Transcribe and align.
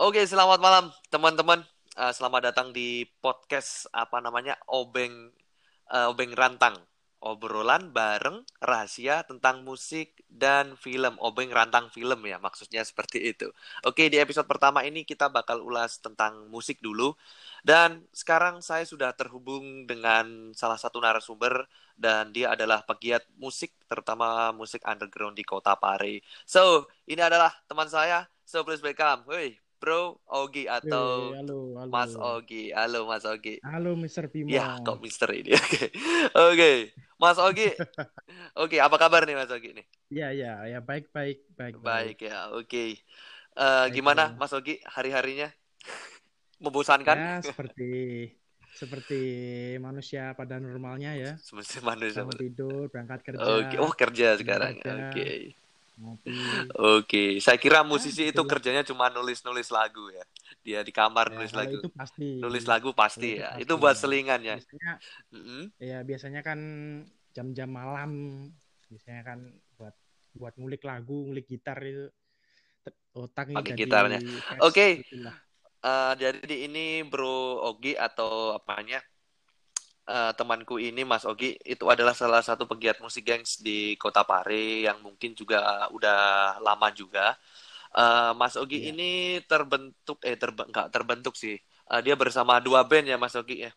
Oke, 0.00 0.24
selamat 0.24 0.64
malam 0.64 0.88
teman-teman. 1.12 1.60
Uh, 1.92 2.08
selamat 2.08 2.48
datang 2.48 2.72
di 2.72 3.04
podcast 3.20 3.84
apa 3.92 4.16
namanya 4.16 4.56
Obeng 4.64 5.28
uh, 5.92 6.08
Obeng 6.08 6.32
Rantang. 6.32 6.72
Obrolan 7.20 7.92
bareng 7.92 8.40
rahasia 8.64 9.28
tentang 9.28 9.60
musik 9.60 10.24
dan 10.24 10.72
film. 10.80 11.20
Obeng 11.20 11.52
Rantang 11.52 11.92
film 11.92 12.16
ya, 12.24 12.40
maksudnya 12.40 12.80
seperti 12.80 13.28
itu. 13.28 13.52
Oke, 13.84 14.08
di 14.08 14.16
episode 14.16 14.48
pertama 14.48 14.88
ini 14.88 15.04
kita 15.04 15.28
bakal 15.28 15.60
ulas 15.60 16.00
tentang 16.00 16.48
musik 16.48 16.80
dulu. 16.80 17.12
Dan 17.60 18.00
sekarang 18.16 18.64
saya 18.64 18.88
sudah 18.88 19.12
terhubung 19.12 19.84
dengan 19.84 20.56
salah 20.56 20.80
satu 20.80 20.96
narasumber 20.96 21.68
dan 22.00 22.32
dia 22.32 22.56
adalah 22.56 22.88
pegiat 22.88 23.28
musik, 23.36 23.76
terutama 23.84 24.48
musik 24.56 24.80
underground 24.88 25.36
di 25.36 25.44
kota 25.44 25.76
Pare. 25.76 26.24
So, 26.48 26.88
ini 27.04 27.20
adalah 27.20 27.52
teman 27.68 27.92
saya. 27.92 28.24
So, 28.48 28.64
please 28.64 28.80
welcome. 28.80 29.28
Woi, 29.28 29.60
Bro 29.80 30.20
Ogi 30.28 30.68
atau 30.68 31.32
hey, 31.32 31.40
halo, 31.40 31.80
halo. 31.80 31.88
Mas 31.88 32.12
Ogi. 32.12 32.68
Halo 32.68 33.08
Mas 33.08 33.24
Ogi. 33.24 33.64
Halo 33.64 33.96
Mr. 33.96 34.28
Bimo. 34.28 34.52
Ya, 34.52 34.76
kok 34.84 35.00
Mister 35.00 35.32
ini. 35.32 35.56
Oke. 35.56 35.64
Okay. 35.64 35.88
Oke. 35.88 36.52
Okay. 36.52 36.76
Mas 37.16 37.40
Ogi. 37.40 37.72
Oke, 38.60 38.76
okay, 38.76 38.80
apa 38.84 39.00
kabar 39.00 39.24
nih 39.24 39.40
Mas 39.40 39.48
Ogi 39.48 39.72
nih? 39.72 39.86
Ya, 40.12 40.36
ya, 40.36 40.60
ya 40.68 40.84
baik 40.84 41.08
baik 41.16 41.48
baik. 41.56 41.80
Baik, 41.80 42.28
ya. 42.28 42.52
Oke. 42.52 42.68
Okay. 42.68 42.90
Uh, 43.56 43.88
gimana 43.88 44.36
Mas 44.36 44.52
Ogi 44.52 44.84
hari-harinya? 44.84 45.48
Membosankan? 46.62 47.16
Ya, 47.16 47.32
seperti 47.40 47.92
seperti 48.76 49.20
manusia 49.80 50.36
pada 50.36 50.60
normalnya 50.60 51.16
ya. 51.16 51.32
Seperti 51.40 51.80
manusia. 51.80 52.28
tidur, 52.36 52.92
berangkat 52.92 53.24
kerja. 53.24 53.40
Oke, 53.40 53.64
okay. 53.64 53.78
oh 53.80 53.92
kerja 53.96 54.36
sekarang. 54.36 54.76
Oke. 54.76 54.92
Okay. 55.08 55.40
Oke, 56.00 56.32
okay. 57.04 57.30
saya 57.44 57.60
kira 57.60 57.84
musisi 57.84 58.24
ah, 58.24 58.32
itu 58.32 58.42
kerjanya 58.48 58.80
cuma 58.86 59.12
nulis-nulis 59.12 59.68
lagu 59.68 60.08
ya. 60.08 60.24
Dia 60.64 60.80
di 60.80 60.92
kamar 60.96 61.28
ya, 61.28 61.34
nulis 61.36 61.52
lagu. 61.52 61.76
Itu 61.76 61.92
pasti. 61.92 62.40
Nulis 62.40 62.64
lagu 62.64 62.90
pasti 62.96 63.36
itu 63.36 63.42
ya. 63.44 63.52
Pasti. 63.52 63.62
Itu 63.68 63.72
buat 63.76 63.96
selingan 64.00 64.40
ya. 64.40 64.56
Biasanya, 64.56 64.92
mm 65.28 65.42
-hmm. 65.44 65.62
ya 65.76 65.98
biasanya 66.00 66.40
kan 66.40 66.60
jam-jam 67.36 67.68
malam 67.68 68.10
biasanya 68.88 69.22
kan 69.22 69.38
buat 69.76 69.94
buat 70.34 70.54
ngulik 70.56 70.82
lagu, 70.88 71.28
ngulik 71.28 71.46
gitar 71.46 71.78
itu 71.84 72.08
otak 73.12 73.52
Pakai 73.52 73.74
gitarnya. 73.76 74.20
Oke. 74.64 75.04
Okay. 75.04 75.20
Uh, 75.80 76.12
jadi 76.16 76.68
ini 76.68 77.04
Bro 77.08 77.64
Ogi 77.64 77.96
atau 77.96 78.52
apanya? 78.52 79.00
Uh, 80.06 80.32
temanku 80.32 80.80
ini 80.80 81.04
Mas 81.04 81.26
Ogi 81.28 81.58
itu 81.66 81.84
adalah 81.90 82.16
salah 82.16 82.40
satu 82.40 82.64
pegiat 82.64 83.02
musik 83.02 83.26
gengs 83.26 83.60
di 83.60 83.98
Kota 84.00 84.24
Pare 84.24 84.86
yang 84.86 85.02
mungkin 85.04 85.36
juga 85.36 85.88
udah 85.92 86.56
lama 86.62 86.88
juga. 86.94 87.36
Uh, 87.90 88.32
Mas 88.38 88.54
Ogi 88.54 88.86
yeah. 88.86 88.90
ini 88.94 89.10
terbentuk 89.50 90.22
eh 90.22 90.38
terbe 90.38 90.62
enggak 90.64 90.88
terbentuk 90.94 91.34
sih. 91.34 91.58
Uh, 91.90 91.98
dia 91.98 92.14
bersama 92.14 92.62
dua 92.62 92.86
band 92.86 93.10
ya 93.10 93.18
Mas 93.18 93.34
Ogi 93.34 93.66
ya. 93.66 93.72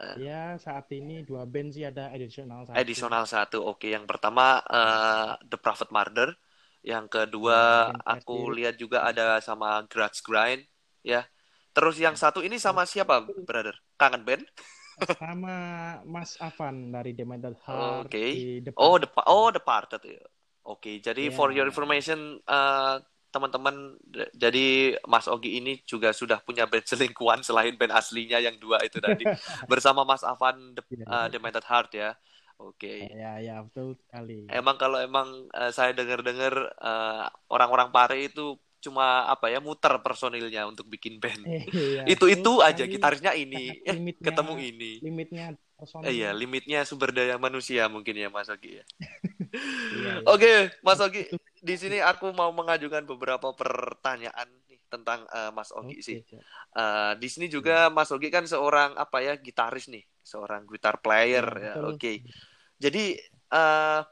Uh, 0.00 0.16
ya 0.16 0.56
saat 0.56 0.88
ini 0.96 1.20
dua 1.20 1.44
band 1.44 1.76
sih 1.76 1.84
ada 1.84 2.08
additional 2.08 2.64
satu. 2.64 2.76
Additional 2.80 3.24
satu, 3.28 3.58
oke. 3.60 3.84
Yang 3.84 4.08
pertama 4.08 4.64
uh, 4.64 5.36
The 5.44 5.60
Prophet 5.60 5.92
Murder, 5.92 6.32
yang 6.80 7.12
kedua 7.12 7.92
ya, 7.92 8.00
aku 8.16 8.48
lihat 8.56 8.80
juga 8.80 9.04
ada 9.04 9.36
sama 9.44 9.84
Grudge 9.84 10.24
Grind, 10.24 10.64
ya. 11.04 11.28
Terus 11.76 12.00
yang 12.00 12.16
satu 12.16 12.40
ini 12.40 12.56
sama 12.56 12.88
siapa, 12.88 13.28
brother? 13.44 13.76
Kangen 14.00 14.24
band? 14.24 14.44
sama 15.18 15.56
Mas 16.04 16.36
Avan 16.38 16.92
dari 16.92 17.16
The 17.16 17.24
Mental 17.24 17.56
Heart. 17.64 18.08
Oke. 18.08 18.12
Okay. 18.12 18.30
Oh, 18.76 18.96
the 19.00 19.08
oh 19.26 19.48
the 19.50 19.62
part 19.62 19.90
itu. 19.98 20.16
Oke, 20.16 20.22
okay. 20.62 20.94
jadi 21.02 21.26
yeah. 21.30 21.34
for 21.34 21.50
your 21.50 21.66
information 21.66 22.38
uh, 22.46 23.02
teman-teman 23.32 23.96
jadi 24.36 24.94
Mas 25.08 25.26
Ogi 25.26 25.58
ini 25.58 25.80
juga 25.88 26.12
sudah 26.12 26.38
punya 26.44 26.68
band 26.68 26.84
selingkuhan 26.84 27.40
selain 27.40 27.74
band 27.74 27.96
aslinya 27.96 28.38
yang 28.38 28.54
dua 28.60 28.78
itu 28.84 29.00
tadi 29.00 29.24
bersama 29.72 30.04
Mas 30.04 30.20
Avan 30.22 30.76
The, 30.76 30.84
yeah, 30.92 31.08
uh, 31.08 31.26
The 31.32 31.40
Mental 31.40 31.64
Heart 31.64 31.90
ya. 31.96 32.10
Oke. 32.62 33.08
Okay. 33.08 33.10
Ya, 33.10 33.42
ya 33.42 33.56
betul 33.64 33.98
sekali. 33.98 34.46
Emang 34.46 34.78
kalau 34.78 35.02
emang 35.02 35.50
uh, 35.50 35.72
saya 35.74 35.90
dengar-dengar 35.96 36.54
uh, 36.78 37.26
orang-orang 37.50 37.90
Pare 37.90 38.22
itu 38.22 38.54
cuma 38.82 39.30
apa 39.30 39.46
ya 39.46 39.62
muter 39.62 39.94
personilnya 40.02 40.66
untuk 40.66 40.90
bikin 40.90 41.22
band. 41.22 41.46
Eh, 41.46 41.62
iya. 41.70 42.02
itu 42.10 42.26
itu 42.26 42.58
aja 42.58 42.82
gitarisnya 42.82 43.30
ini, 43.38 43.78
eh, 43.86 43.94
ketemu 44.18 44.58
ini. 44.58 44.92
Limitnya 44.98 45.54
personil. 45.78 46.10
Eh, 46.10 46.18
iya, 46.18 46.34
limitnya 46.34 46.82
sumber 46.82 47.14
daya 47.14 47.38
manusia 47.38 47.86
mungkin 47.86 48.18
ya 48.18 48.26
Mas 48.26 48.50
Ogi 48.50 48.82
ya. 48.82 48.84
iya, 48.98 49.06
iya. 50.02 50.12
Oke, 50.26 50.74
Mas 50.82 50.98
Ogi, 50.98 51.30
di 51.62 51.74
sini 51.78 52.02
aku 52.02 52.34
mau 52.34 52.50
mengajukan 52.50 53.06
beberapa 53.06 53.54
pertanyaan 53.54 54.50
nih 54.66 54.82
tentang 54.90 55.22
uh, 55.30 55.54
Mas 55.54 55.70
Ogi 55.70 56.02
okay, 56.02 56.02
sih. 56.02 56.18
Uh, 56.74 57.14
di 57.22 57.30
sini 57.30 57.46
juga 57.46 57.86
Mas 57.86 58.10
Ogi 58.10 58.34
kan 58.34 58.42
seorang 58.50 58.98
apa 58.98 59.22
ya 59.22 59.38
gitaris 59.38 59.86
nih, 59.86 60.02
seorang 60.26 60.66
gitar 60.66 60.98
player 60.98 61.46
ya. 61.54 61.78
ya. 61.78 61.86
Oke. 61.86 61.96
Okay. 62.02 62.16
Jadi 62.82 63.14
uh, 63.54 64.02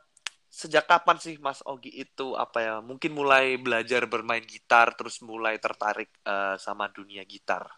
sejak 0.50 0.90
kapan 0.90 1.16
sih 1.22 1.38
Mas 1.38 1.62
Ogi 1.62 1.94
itu 1.94 2.34
apa 2.34 2.58
ya 2.58 2.74
mungkin 2.82 3.14
mulai 3.14 3.54
belajar 3.54 4.02
bermain 4.10 4.42
gitar 4.42 4.98
terus 4.98 5.22
mulai 5.22 5.62
tertarik 5.62 6.10
uh, 6.26 6.58
sama 6.58 6.90
dunia 6.90 7.22
gitar? 7.22 7.70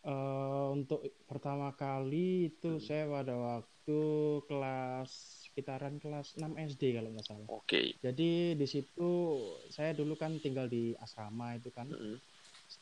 Uh, 0.00 0.74
untuk 0.74 1.06
pertama 1.30 1.70
kali 1.76 2.50
itu 2.50 2.76
hmm. 2.76 2.82
saya 2.82 3.04
pada 3.06 3.36
waktu 3.36 4.00
kelas 4.48 5.10
sekitaran 5.46 6.00
kelas 6.00 6.40
6 6.40 6.56
SD 6.56 6.98
kalau 6.98 7.14
nggak 7.14 7.26
salah. 7.26 7.46
Oke. 7.52 7.62
Okay. 7.68 7.86
Jadi 8.02 8.56
di 8.58 8.66
situ 8.66 9.38
saya 9.70 9.94
dulu 9.94 10.16
kan 10.16 10.34
tinggal 10.40 10.66
di 10.66 10.96
asrama 10.98 11.54
itu 11.54 11.68
kan, 11.70 11.86
hmm. 11.86 12.16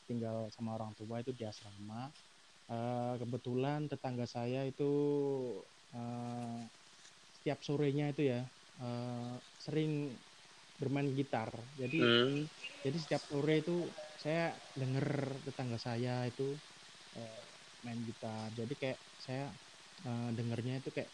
tinggal 0.07 0.47
sama 0.55 0.79
orang 0.79 0.95
tua 0.95 1.21
itu 1.21 1.35
di 1.35 1.43
asrama. 1.43 2.09
Uh, 2.69 3.17
kebetulan 3.19 3.89
tetangga 3.89 4.23
saya 4.23 4.61
itu 4.63 4.91
uh, 5.91 6.61
setiap 7.39 7.59
sorenya 7.63 8.11
itu 8.11 8.27
ya 8.27 8.43
uh, 8.83 9.35
sering 9.63 10.11
bermain 10.79 11.11
gitar. 11.11 11.51
Jadi 11.75 11.99
hmm. 11.99 12.39
jadi 12.83 12.97
setiap 12.99 13.23
sore 13.27 13.59
itu 13.59 13.83
saya 14.19 14.51
denger 14.75 15.39
tetangga 15.47 15.79
saya 15.79 16.27
itu 16.27 16.55
uh, 17.19 17.41
main 17.83 17.99
gitar. 18.03 18.47
Jadi 18.55 18.73
kayak 18.75 18.99
saya 19.19 19.47
uh, 20.07 20.29
dengernya 20.35 20.79
itu 20.83 20.89
kayak 20.91 21.11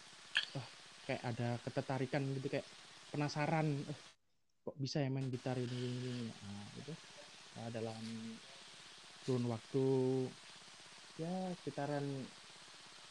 oh, 0.54 0.66
kayak 1.06 1.22
ada 1.22 1.48
ketertarikan 1.66 2.22
gitu 2.38 2.48
kayak 2.58 2.66
penasaran 3.10 3.82
oh, 3.86 3.98
kok 4.66 4.76
bisa 4.82 5.02
ya 5.02 5.10
main 5.10 5.26
gitar 5.30 5.58
ini 5.58 5.78
ini. 5.78 6.14
Nah, 6.30 6.66
itu 6.78 6.92
uh, 7.58 7.70
dalam 7.74 8.02
kurun 9.26 9.50
waktu 9.50 9.86
ya 11.18 11.34
sekitaran 11.58 12.06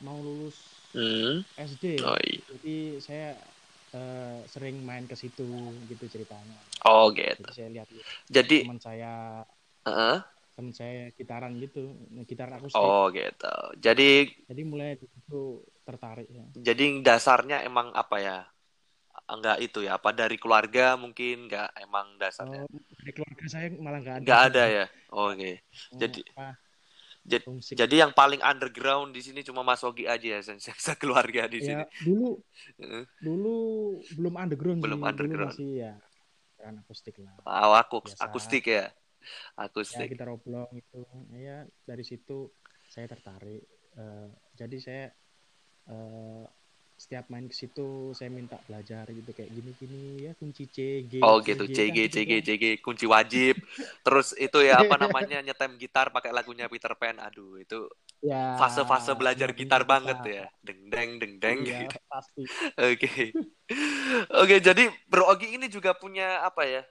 mau 0.06 0.22
lulus 0.22 0.56
hmm. 0.94 1.42
SD. 1.58 1.98
Oh, 2.06 2.14
iya. 2.22 2.42
Jadi 2.54 2.78
saya 3.02 3.34
uh, 3.98 4.40
sering 4.46 4.78
main 4.86 5.10
ke 5.10 5.18
situ 5.18 5.46
gitu 5.90 6.06
ceritanya. 6.06 6.58
Oh 6.86 7.10
gitu. 7.10 7.42
Jadi 7.50 7.56
saya 7.58 7.70
lihat. 7.74 7.88
Jadi 8.30 8.58
teman 8.70 8.82
saya. 8.82 9.42
Uh 9.86 9.90
-uh. 9.90 10.18
Teman 10.56 10.72
saya 10.72 11.12
gitaran 11.18 11.52
gitu, 11.60 11.92
gitar 12.30 12.54
aku. 12.54 12.70
Oh 12.78 13.10
gitu. 13.10 13.56
Jadi. 13.82 14.30
Jadi 14.46 14.62
mulai 14.64 14.96
itu 14.96 15.66
tertarik 15.84 16.30
ya. 16.30 16.46
Jadi 16.54 17.02
dasarnya 17.02 17.66
emang 17.66 17.92
apa 17.92 18.18
ya? 18.22 18.38
Enggak 19.26 19.58
itu 19.58 19.82
ya? 19.82 19.98
Apa 19.98 20.14
dari 20.14 20.38
keluarga 20.38 20.94
mungkin 20.94 21.50
enggak 21.50 21.74
emang 21.82 22.14
dasarnya? 22.22 22.70
Oh, 22.70 22.80
dari 23.02 23.12
keluarga 23.12 23.46
saya 23.50 23.68
malah 23.74 24.00
enggak 24.00 24.16
ada. 24.16 24.24
Enggak 24.24 24.42
ada 24.54 24.64
ya. 24.70 24.86
Oh, 25.10 25.34
Oke. 25.34 25.36
Okay. 25.36 25.56
Jadi. 25.98 26.22
Apa? 26.38 26.65
Jadi, 27.26 27.46
jadi 27.74 27.96
yang 28.06 28.14
paling 28.14 28.38
underground 28.46 29.10
di 29.10 29.26
sini 29.26 29.42
cuma 29.42 29.66
Mas 29.66 29.82
Ogi 29.82 30.06
aja 30.06 30.38
ya, 30.38 30.40
saya 30.62 30.94
keluarga 30.94 31.50
di 31.50 31.58
ya, 31.58 31.66
sini. 31.66 31.84
Dulu, 32.06 32.30
dulu 33.26 33.58
belum 34.14 34.34
underground. 34.38 34.80
Belum 34.86 35.02
sih. 35.02 35.10
underground. 35.10 35.54
Dulu 35.58 35.66
masih 35.66 35.72
ya 35.82 35.94
kan 36.62 36.82
akustik 36.82 37.16
lah. 37.22 37.34
Oh, 37.46 37.74
aku 37.74 38.06
akustik 38.22 38.70
ya. 38.70 38.94
Akustik. 39.58 40.06
Ya, 40.06 40.14
kita 40.14 40.26
roblong 40.30 40.70
itu. 40.74 41.02
Ya 41.34 41.66
dari 41.86 42.06
situ 42.06 42.54
saya 42.90 43.10
tertarik. 43.10 43.66
Uh, 43.98 44.30
jadi 44.54 44.78
saya 44.78 45.06
uh, 45.90 46.46
setiap 46.96 47.28
main 47.28 47.46
ke 47.52 47.56
situ 47.56 48.16
saya 48.16 48.32
minta 48.32 48.56
belajar 48.66 49.04
gitu 49.12 49.36
kayak 49.36 49.52
gini-gini 49.52 50.26
ya 50.26 50.32
kunci 50.40 50.64
C 50.72 51.04
G 51.04 51.20
oh 51.20 51.44
gitu. 51.44 51.68
C 51.68 51.92
G 51.92 52.08
C 52.08 52.24
G 52.24 52.40
C 52.40 52.50
G 52.56 52.66
kunci 52.80 53.04
wajib. 53.04 53.60
Terus 54.02 54.32
itu 54.40 54.64
ya 54.64 54.80
apa 54.80 54.96
namanya 54.96 55.44
nyetem 55.44 55.76
gitar 55.76 56.10
pakai 56.16 56.32
lagunya 56.32 56.72
Peter 56.72 56.96
Pan. 56.96 57.20
Aduh 57.20 57.60
itu 57.60 57.92
ya, 58.24 58.56
fase-fase 58.56 59.12
belajar 59.20 59.52
gitar 59.52 59.84
bisa. 59.84 59.92
banget 59.92 60.20
ya. 60.24 60.46
Deng 60.64 60.82
deng 60.88 61.12
deng 61.20 61.34
deng 61.38 61.60
iya, 61.68 61.92
pasti. 62.08 62.48
Oke. 62.92 63.36
Oke 64.40 64.56
jadi 64.64 64.88
Bro 65.12 65.28
Ogi 65.36 65.52
ini 65.52 65.68
juga 65.68 65.94
punya 66.00 66.48
apa 66.48 66.64
ya 66.64 66.82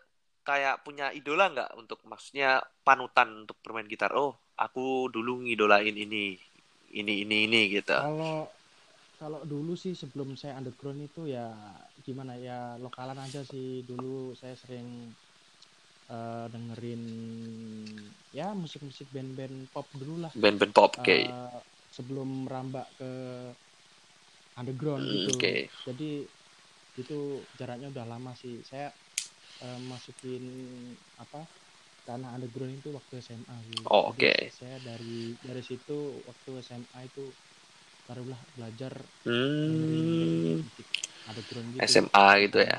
kayak 0.44 0.84
punya 0.84 1.16
idola 1.16 1.48
nggak? 1.48 1.80
Untuk 1.80 2.04
maksudnya 2.04 2.60
panutan 2.84 3.48
untuk 3.48 3.56
bermain 3.64 3.88
gitar. 3.88 4.12
Oh 4.12 4.36
aku 4.60 5.08
dulu 5.08 5.42
ngidolain 5.42 5.96
ini 5.96 6.36
ini 6.94 7.26
ini 7.26 7.36
ini 7.50 7.60
gitu. 7.72 7.96
Kalau 7.96 8.46
kalau 9.18 9.40
dulu 9.46 9.78
sih 9.78 9.94
sebelum 9.94 10.34
saya 10.34 10.58
underground 10.58 11.00
itu 11.00 11.30
ya 11.30 11.54
gimana 12.02 12.34
ya 12.34 12.74
lokalan 12.82 13.18
aja 13.18 13.46
sih 13.46 13.86
dulu 13.86 14.34
saya 14.34 14.58
sering 14.58 15.14
uh, 16.10 16.46
dengerin 16.50 17.02
ya 18.34 18.50
musik-musik 18.52 19.06
band-band 19.14 19.70
pop 19.70 19.86
dulu 19.94 20.26
lah 20.26 20.32
band-band 20.34 20.72
pop 20.74 20.98
oke 20.98 21.06
okay. 21.06 21.30
uh, 21.30 21.62
sebelum 21.94 22.50
merambak 22.50 22.90
ke 22.98 23.10
underground 24.58 25.06
hmm, 25.06 25.12
gitu 25.14 25.32
okay. 25.38 25.58
jadi 25.86 26.10
itu 26.94 27.42
jaraknya 27.58 27.90
udah 27.90 28.06
lama 28.06 28.34
sih 28.38 28.62
saya 28.62 28.90
uh, 29.62 29.80
masukin 29.90 30.42
apa 31.18 31.42
karena 32.04 32.36
underground 32.36 32.76
itu 32.76 32.92
waktu 32.92 33.16
SMA 33.24 33.56
gitu. 33.72 33.88
Oh, 33.88 34.12
oke. 34.12 34.20
Okay. 34.20 34.52
Saya 34.52 34.76
dari 34.84 35.32
dari 35.40 35.62
situ 35.64 36.20
waktu 36.28 36.60
SMA 36.60 37.00
itu 37.08 37.32
barulah 38.04 38.40
belajar 38.56 38.92
hmm. 39.24 40.60
underground 41.28 41.68
gitu. 41.76 41.80
SMA 41.88 42.28
gitu 42.48 42.58
ya. 42.60 42.78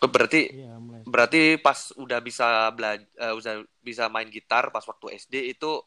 Berarti 0.00 0.40
iya, 0.48 0.80
mulai. 0.80 1.04
berarti 1.04 1.60
pas 1.60 1.92
udah 1.96 2.18
bisa 2.24 2.72
belajar 2.72 3.04
uh, 3.20 3.36
udah 3.36 3.54
bisa 3.84 4.08
main 4.08 4.28
gitar 4.32 4.72
pas 4.72 4.84
waktu 4.84 5.20
SD 5.20 5.52
itu 5.52 5.84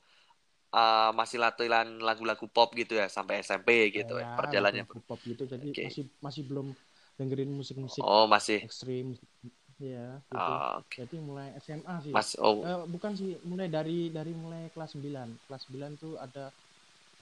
uh, 0.69 1.09
masih 1.17 1.41
latihan 1.41 1.85
lagu-lagu 1.97 2.45
pop 2.45 2.73
gitu 2.77 2.93
ya 2.93 3.09
sampai 3.09 3.41
SMP 3.41 3.89
gitu 3.89 4.21
ya, 4.21 4.33
ya 4.33 4.37
perjalanannya. 4.37 4.85
Pop 4.85 5.17
gitu 5.25 5.49
jadi 5.49 5.65
okay. 5.65 5.89
masih 5.89 6.03
masih 6.21 6.41
belum 6.45 6.77
dengerin 7.17 7.49
musik-musik 7.53 8.01
oh 8.01 8.25
masih 8.25 8.61
ekstrim 8.65 9.17
Iya, 9.81 10.21
gitu. 10.31 10.37
Oh, 10.37 10.79
okay. 10.79 11.03
Jadi 11.03 11.17
mulai 11.19 11.49
SMA 11.59 11.95
sih. 12.05 12.13
Mas, 12.13 12.37
oh. 12.39 12.61
Uh, 12.61 12.85
bukan 12.87 13.17
sih, 13.17 13.35
mulai 13.43 13.67
dari 13.67 14.13
dari 14.13 14.31
mulai 14.31 14.69
kelas 14.71 14.95
9. 14.95 15.49
Kelas 15.49 15.61
9 15.67 15.99
tuh 15.99 16.13
ada 16.21 16.53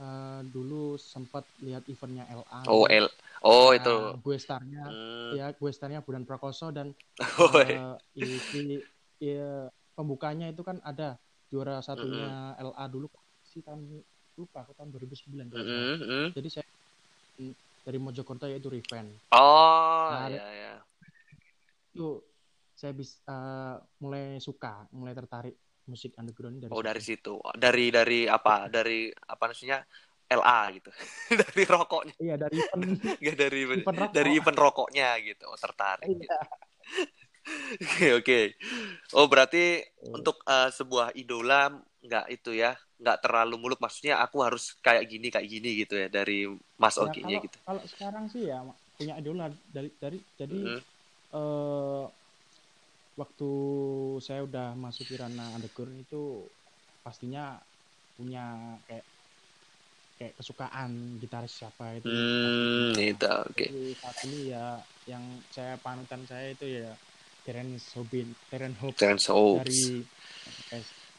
uh, 0.02 0.42
dulu 0.50 0.98
sempat 0.98 1.46
lihat 1.62 1.86
eventnya 1.86 2.26
LA. 2.28 2.60
Oh, 2.66 2.90
L. 2.90 3.08
Oh, 3.46 3.70
uh, 3.70 3.78
itu. 3.78 3.96
Gue 4.26 4.38
starnya 4.42 4.84
hmm. 4.90 5.38
ya, 5.38 5.46
gue 5.54 5.72
starnya 5.72 6.02
Budan 6.02 6.26
Prakoso 6.26 6.74
dan 6.74 6.92
oh, 7.42 7.54
uh, 7.54 7.96
isi 8.18 8.82
ya, 9.22 9.70
pembukanya 9.94 10.50
itu 10.50 10.66
kan 10.66 10.82
ada 10.82 11.22
juara 11.52 11.84
satunya 11.84 12.26
mm 12.26 12.58
-hmm. 12.58 12.68
LA 12.72 12.86
dulu 12.88 13.08
sih 13.44 13.60
tahun 13.60 13.84
lupa 14.40 14.64
aku 14.64 14.72
tahun 14.74 14.90
2009 14.96 15.52
mm 15.52 15.52
-hmm. 15.52 16.26
Jadi 16.32 16.50
saya 16.50 16.66
dari 17.82 17.98
Mojokerto 17.98 18.46
yaitu 18.46 18.70
Revenge. 18.70 19.18
Oh, 19.34 20.10
nah, 20.14 20.30
iya 20.30 20.46
ya. 20.54 20.74
Itu 21.92 22.22
saya 22.78 22.94
bisa 22.94 23.18
uh, 23.30 23.78
mulai 24.02 24.38
suka, 24.42 24.86
mulai 24.94 25.14
tertarik 25.14 25.58
musik 25.90 26.14
underground 26.18 26.62
dari 26.62 26.72
Oh, 26.72 26.80
situ. 26.80 26.88
dari 26.88 27.02
situ. 27.02 27.34
Dari 27.58 27.86
dari 27.90 28.20
apa? 28.26 28.68
Dari 28.70 29.10
apa 29.10 29.44
maksudnya? 29.50 29.82
LA 30.32 30.60
gitu. 30.80 30.90
dari 31.44 31.64
rokoknya. 31.68 32.16
Iya, 32.16 32.36
dari 32.40 32.56
event. 32.56 32.92
Gak 33.20 33.36
dari 33.44 33.58
event 33.68 33.84
rokok. 33.84 34.12
dari 34.16 34.32
event 34.40 34.58
rokoknya 34.58 35.10
gitu. 35.28 35.44
Oh, 35.52 35.60
tertarik. 35.60 36.08
Iya. 36.08 36.16
Gitu. 36.20 36.28
Oke, 37.82 38.22
oke. 38.22 38.42
Oh, 39.18 39.26
berarti 39.26 39.82
oh. 40.06 40.22
untuk 40.22 40.46
uh, 40.46 40.70
sebuah 40.70 41.18
idola 41.18 41.74
nggak 42.06 42.30
itu 42.30 42.54
ya, 42.54 42.78
nggak 43.02 43.18
terlalu 43.18 43.58
muluk. 43.58 43.82
Maksudnya 43.82 44.22
aku 44.22 44.46
harus 44.46 44.78
kayak 44.78 45.10
gini, 45.10 45.34
kayak 45.34 45.50
gini 45.50 45.82
gitu 45.82 45.98
ya 45.98 46.06
dari 46.06 46.46
Mas 46.78 47.02
ya, 47.02 47.10
Ogi-nya 47.10 47.42
gitu. 47.42 47.58
Kalau 47.66 47.82
sekarang 47.90 48.30
sih 48.30 48.46
ya 48.46 48.62
punya 48.94 49.18
idola 49.18 49.50
dari 49.74 49.90
dari 49.98 50.22
jadi 50.38 50.54
mm 50.54 50.70
-hmm. 50.70 50.82
uh, 51.34 52.06
waktu 53.20 53.52
saya 54.24 54.48
udah 54.48 54.74
masuk 54.78 55.12
di 55.12 55.16
ranah 55.20 55.52
underground 55.56 56.00
itu 56.00 56.48
pastinya 57.04 57.60
punya 58.16 58.78
kayak 58.88 59.06
kayak 60.22 60.34
kesukaan 60.38 61.18
gitaris 61.18 61.54
siapa 61.58 61.98
itu. 61.98 62.06
Hmm, 62.06 62.94
nah, 62.94 63.06
itu 63.10 63.26
oke. 63.26 63.56
Okay. 63.58 63.70
saat 63.98 64.18
ini 64.30 64.40
ya 64.54 64.78
yang 65.10 65.24
saya 65.50 65.74
panutan 65.82 66.22
saya 66.30 66.54
itu 66.54 66.66
ya 66.70 66.94
Terence 67.42 67.98
Hobin, 67.98 68.30
Terence 68.54 68.78
Hope 68.86 68.96
Terence 69.02 69.28
Hope 69.34 69.66
dari 69.66 70.06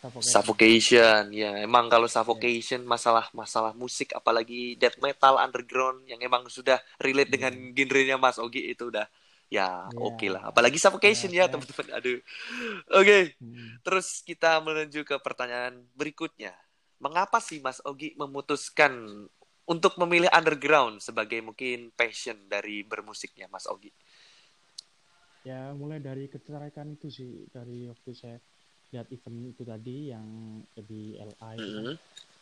Suffocation. 0.02 0.30
Suffocation. 0.34 1.22
Ya, 1.34 1.50
emang 1.62 1.90
kalau 1.90 2.06
Suffocation 2.06 2.82
masalah 2.86 3.26
masalah 3.34 3.74
musik 3.74 4.14
apalagi 4.14 4.78
death 4.78 4.98
metal 5.02 5.38
underground 5.38 6.06
yang 6.06 6.22
emang 6.22 6.46
sudah 6.46 6.78
relate 7.02 7.30
yeah. 7.30 7.34
dengan 7.34 7.54
genrenya 7.74 8.16
Mas 8.18 8.38
Ogi 8.38 8.70
itu 8.70 8.90
udah 8.90 9.06
ya 9.52 9.84
yeah. 9.84 10.00
oke 10.00 10.16
okay 10.16 10.32
lah 10.32 10.48
apalagi 10.48 10.80
suffocation 10.80 11.28
yeah, 11.28 11.44
ya 11.44 11.52
teman-teman 11.52 11.88
aduh 11.92 12.16
oke 12.16 13.04
okay. 13.04 13.22
hmm. 13.36 13.84
terus 13.84 14.24
kita 14.24 14.56
menuju 14.64 15.04
ke 15.04 15.16
pertanyaan 15.20 15.84
berikutnya 15.92 16.56
mengapa 16.96 17.36
sih 17.36 17.60
Mas 17.60 17.84
Ogi 17.84 18.16
memutuskan 18.16 19.28
untuk 19.68 20.00
memilih 20.00 20.32
underground 20.32 21.04
sebagai 21.04 21.44
mungkin 21.44 21.92
passion 21.92 22.48
dari 22.48 22.80
bermusiknya 22.80 23.52
Mas 23.52 23.68
Ogi 23.68 23.92
ya 25.44 25.76
mulai 25.76 26.00
dari 26.00 26.32
ketertarikan 26.32 26.88
itu 26.96 27.12
sih 27.12 27.44
dari 27.52 27.84
waktu 27.92 28.10
saya 28.16 28.38
lihat 28.94 29.10
event 29.12 29.52
itu 29.52 29.62
tadi 29.68 29.96
yang 30.14 30.24
di 30.72 31.18
LA 31.20 31.50
itu 31.60 31.68
mm 31.68 31.82
-hmm. 31.84 31.96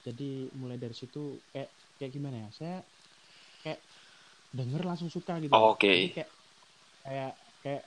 jadi 0.06 0.30
mulai 0.54 0.78
dari 0.78 0.94
situ 0.94 1.42
kayak 1.50 1.70
kayak 1.98 2.12
gimana 2.12 2.36
ya 2.46 2.48
saya 2.52 2.76
kayak 3.66 3.80
denger 4.50 4.82
langsung 4.82 5.08
suka 5.08 5.38
gitu 5.40 5.54
oh, 5.54 5.74
oke 5.74 5.80
okay. 5.80 6.12
kayak 6.12 6.30
kayak 7.04 7.32
kayak 7.64 7.84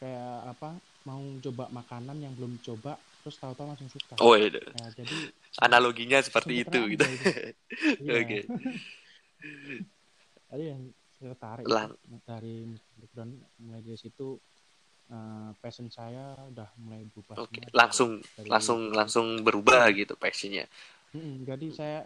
kayak 0.00 0.32
apa 0.52 0.68
mau 1.06 1.22
coba 1.40 1.64
makanan 1.70 2.16
yang 2.18 2.32
belum 2.34 2.58
coba 2.60 2.98
terus 3.26 3.42
tahu-tahu 3.42 3.66
langsung 3.66 3.90
suka. 3.90 4.14
Oh 4.22 4.38
iya. 4.38 4.54
Ya, 4.54 4.86
jadi 5.02 5.16
analoginya 5.58 6.18
seperti 6.22 6.62
itu 6.62 6.78
gitu. 6.94 7.06
Iya. 8.06 8.22
Oke. 8.22 8.38
Tadi 10.46 10.62
yang 10.62 10.82
tertarik 11.18 11.66
Lang. 11.66 11.96
dari 12.22 12.70
background 13.00 13.34
mulai 13.58 13.82
dari 13.82 13.98
situ 13.98 14.38
uh, 15.10 15.50
passion 15.58 15.90
saya 15.90 16.38
udah 16.54 16.70
mulai 16.78 17.02
berubah. 17.10 17.42
Oke, 17.42 17.58
okay. 17.58 17.64
langsung 17.74 18.22
dari 18.36 18.46
langsung 18.46 18.80
langsung 18.94 19.26
berubah 19.42 19.90
gitu 19.90 20.14
passionnya. 20.14 20.70
Hmm, 21.10 21.42
jadi 21.42 21.66
saya 21.74 22.00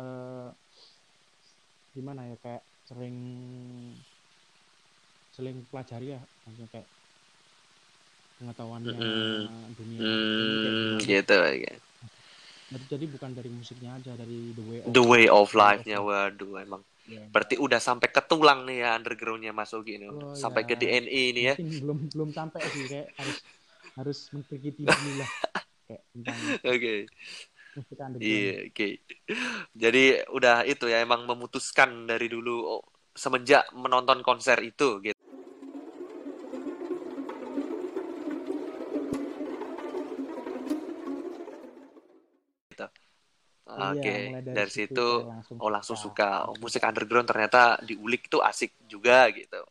uh, 0.00 0.48
gimana 1.92 2.32
ya 2.32 2.36
kayak 2.40 2.62
sering 2.88 3.16
sering 5.32 5.64
pelajari 5.72 6.16
ya 6.16 6.20
maksudnya 6.44 6.68
kayak 6.72 6.88
pengetahuannya 8.40 8.92
mm 8.92 9.42
dunia 9.78 9.98
mm, 10.00 10.92
gitu 11.04 11.36
ya 11.36 11.74
jadi 12.88 13.04
bukan 13.04 13.30
dari 13.36 13.50
musiknya 13.52 14.00
aja 14.00 14.12
dari 14.16 14.56
the 14.56 14.64
way 14.64 14.78
of 14.80 14.88
the 14.92 15.04
way 15.04 15.24
of 15.28 15.48
life-nya 15.52 16.00
waduh 16.00 16.56
emang 16.56 16.82
yeah. 17.04 17.28
berarti 17.28 17.60
udah 17.60 17.80
sampai 17.80 18.08
ke 18.08 18.20
tulang 18.24 18.64
nih 18.64 18.84
ya 18.84 18.96
undergroundnya 18.96 19.52
Mas 19.52 19.76
Ogi 19.76 20.00
ini 20.00 20.08
oh, 20.08 20.32
sampai 20.32 20.64
ya. 20.64 20.68
ke 20.72 20.74
DNA 20.80 21.22
ini 21.36 21.42
ya 21.52 21.54
belum 21.60 22.08
belum 22.12 22.30
sampai 22.32 22.60
sih 22.72 22.88
kayak 22.88 23.08
harus 23.20 23.38
harus 23.92 24.18
mengkritik 24.32 24.74
dulu 24.80 25.10
lah 25.20 25.30
kayak 25.88 26.02
oke 26.64 26.76
okay. 26.76 27.00
Iya, 28.20 28.68
oke. 28.68 28.76
Okay. 28.76 28.92
Jadi 29.72 30.04
udah 30.28 30.60
itu 30.68 30.92
ya 30.92 31.00
emang 31.00 31.24
memutuskan 31.24 32.04
dari 32.04 32.28
dulu 32.28 32.68
oh, 32.68 32.84
semenjak 33.16 33.64
menonton 33.72 34.20
konser 34.20 34.60
itu 34.60 35.00
gitu. 35.00 35.21
Oke, 43.72 44.04
okay. 44.04 44.20
dari, 44.44 44.54
dari 44.54 44.72
situ 44.72 45.08
langsung 45.24 45.56
oh 45.56 45.70
langsung 45.72 45.96
suka. 45.96 46.50
Oh, 46.50 46.56
musik 46.60 46.84
underground 46.84 47.24
ternyata 47.24 47.80
diulik 47.80 48.28
tuh 48.28 48.44
asik 48.44 48.76
juga 48.84 49.28
gitu. 49.32 49.64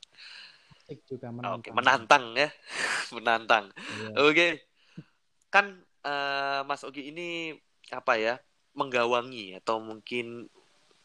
Asik 0.86 1.06
juga 1.06 1.30
menantang. 1.30 1.54
Oke, 1.54 1.70
okay. 1.70 1.72
menantang 1.78 2.26
ya. 2.34 2.50
menantang. 3.16 3.66
Iya. 3.70 4.08
Oke. 4.18 4.34
Okay. 4.34 4.52
Kan 5.54 5.66
uh, 6.08 6.62
Mas 6.66 6.82
Ogi 6.82 7.14
ini 7.14 7.54
apa 7.94 8.18
ya? 8.18 8.36
menggawangi 8.72 9.60
atau 9.60 9.84
mungkin 9.84 10.48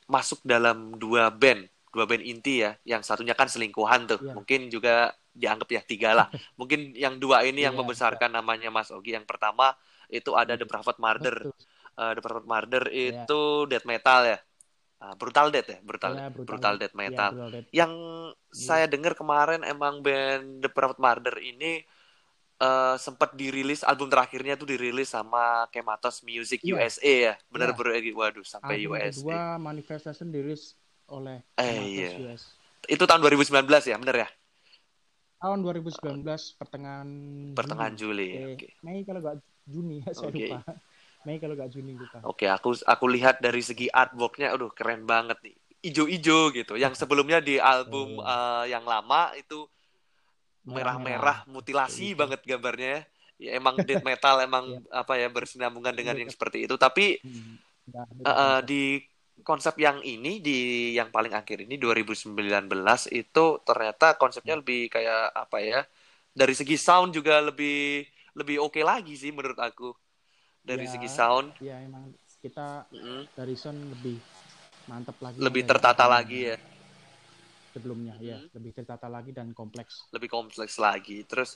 masuk 0.06 0.38
dalam 0.46 0.94
dua 1.02 1.34
band, 1.34 1.66
dua 1.90 2.06
band 2.06 2.22
inti 2.22 2.62
ya. 2.62 2.78
Yang 2.86 3.10
satunya 3.10 3.34
kan 3.34 3.50
selingkuhan 3.50 4.06
tuh. 4.06 4.22
Yeah. 4.22 4.34
Mungkin 4.38 4.60
juga 4.70 5.10
dianggap 5.34 5.68
ya 5.74 5.82
tiga 5.82 6.10
lah. 6.14 6.30
Mungkin 6.60 6.94
yang 6.94 7.18
dua 7.18 7.42
ini 7.42 7.66
yang 7.66 7.74
yeah, 7.74 7.82
membesarkan 7.82 8.30
namanya 8.30 8.70
Mas 8.70 8.94
Ogi. 8.94 9.18
Yang 9.18 9.26
pertama 9.26 9.74
itu 10.06 10.30
ada 10.38 10.54
The 10.54 10.62
Prophet 10.62 11.02
Murder. 11.02 11.50
Betul 11.50 11.75
uh, 11.96 12.12
The 12.16 12.22
Perfect 12.22 12.48
Murder 12.48 12.84
iya. 12.92 13.24
itu 13.24 13.40
yeah. 13.64 13.68
death 13.68 13.86
metal 13.88 14.20
ya. 14.24 14.38
Uh, 14.96 15.12
brutal 15.12 15.52
death 15.52 15.68
ya, 15.68 15.78
brutal, 15.84 16.16
yeah, 16.16 16.32
brutal, 16.32 16.48
brutal 16.56 16.74
death 16.80 16.96
iya, 16.96 17.00
metal. 17.04 17.30
Yeah, 17.36 17.50
death. 17.52 17.68
Yang 17.68 17.92
yeah. 17.92 18.56
saya 18.56 18.86
dengar 18.88 19.12
kemarin 19.12 19.60
emang 19.60 20.00
band 20.00 20.64
The 20.64 20.70
Perfect 20.72 21.00
Murder 21.00 21.36
ini 21.36 21.84
uh, 22.60 22.96
sempat 22.96 23.36
dirilis 23.36 23.84
album 23.84 24.08
terakhirnya 24.08 24.56
tuh 24.56 24.68
dirilis 24.72 25.12
sama 25.12 25.68
Kematos 25.68 26.24
Music 26.24 26.64
yeah. 26.64 26.80
USA 26.80 27.14
ya. 27.32 27.34
Bener 27.52 27.72
yeah. 27.72 27.76
bener 27.76 28.12
waduh 28.16 28.46
sampai 28.46 28.80
album 28.80 28.96
USA. 28.96 29.20
Kedua 29.20 29.40
Manifestation 29.60 30.28
dirilis 30.32 30.72
oleh 31.12 31.44
eh, 31.60 31.76
iya. 31.84 32.10
US. 32.32 32.56
Itu 32.86 33.04
tahun 33.04 33.20
2019 33.20 33.66
ya, 33.90 33.96
bener 33.98 34.16
ya? 34.26 34.28
Tahun 35.36 35.58
2019 35.60 36.24
pertengahan 36.56 37.08
pertengahan 37.52 37.94
Juli. 37.94 38.32
Juli. 38.32 38.54
Okay. 38.56 38.72
Mei 38.80 39.04
kalau 39.04 39.20
nggak 39.20 39.36
Juni 39.66 40.00
ya 40.00 40.10
saya 40.14 40.30
okay. 40.32 40.48
lupa. 40.54 40.60
Mei 41.26 41.42
kalau 41.42 41.58
gak 41.58 41.74
Juni 41.74 41.98
lupa. 41.98 42.22
Oke, 42.22 42.46
aku 42.46 42.78
aku 42.86 43.04
lihat 43.10 43.42
dari 43.42 43.58
segi 43.58 43.90
artworknya, 43.90 44.54
aduh 44.54 44.70
keren 44.70 45.02
banget 45.02 45.42
nih. 45.42 45.56
Ijo-ijo 45.90 46.54
gitu. 46.54 46.78
Yang 46.78 46.94
sebelumnya 47.02 47.42
di 47.42 47.58
album 47.58 48.22
oh. 48.22 48.24
uh, 48.24 48.62
yang 48.70 48.86
lama 48.86 49.34
itu 49.34 49.66
merah-merah 50.66 51.42
mutilasi 51.50 52.14
iya. 52.14 52.18
banget 52.18 52.40
gambarnya. 52.46 52.96
ya 53.36 53.52
emang 53.52 53.76
death 53.84 54.00
metal 54.08 54.40
emang 54.40 54.64
yeah. 54.80 55.04
apa 55.04 55.20
ya 55.20 55.28
bersinambungan 55.28 55.92
dengan 55.92 56.16
yang 56.16 56.32
seperti 56.32 56.64
itu 56.64 56.72
tapi 56.80 57.20
hmm. 57.20 58.24
uh, 58.24 58.64
di 58.64 59.04
konsep 59.44 59.76
yang 59.76 60.00
ini 60.00 60.40
di 60.40 60.58
yang 60.96 61.12
paling 61.12 61.36
akhir 61.36 61.68
ini 61.68 61.76
2019 61.76 62.32
itu 63.12 63.44
ternyata 63.60 64.16
konsepnya 64.16 64.56
lebih 64.56 64.88
kayak 64.88 65.36
apa 65.36 65.58
ya 65.60 65.84
dari 66.32 66.56
segi 66.56 66.80
sound 66.80 67.12
juga 67.12 67.44
lebih 67.44 68.08
lebih 68.40 68.56
oke 68.64 68.80
okay 68.80 68.84
lagi 68.88 69.12
sih 69.20 69.36
menurut 69.36 69.60
aku 69.60 69.92
dari 70.66 70.84
ya, 70.84 70.90
segi 70.90 71.08
sound 71.08 71.48
ya 71.62 71.78
emang 71.78 72.10
kita 72.42 72.90
mm 72.90 72.98
-hmm. 72.98 73.20
dari 73.38 73.54
sound 73.54 73.80
lebih 73.94 74.18
mantap 74.90 75.16
lagi 75.22 75.38
lebih 75.38 75.62
tertata 75.62 76.04
lagi 76.10 76.38
ya 76.50 76.58
sebelumnya 77.70 78.18
mm 78.18 78.20
-hmm. 78.20 78.30
ya 78.34 78.38
lebih 78.58 78.72
tertata 78.74 79.06
lagi 79.06 79.30
dan 79.30 79.54
kompleks 79.54 80.10
lebih 80.10 80.28
kompleks 80.28 80.76
lagi 80.82 81.22
terus 81.22 81.54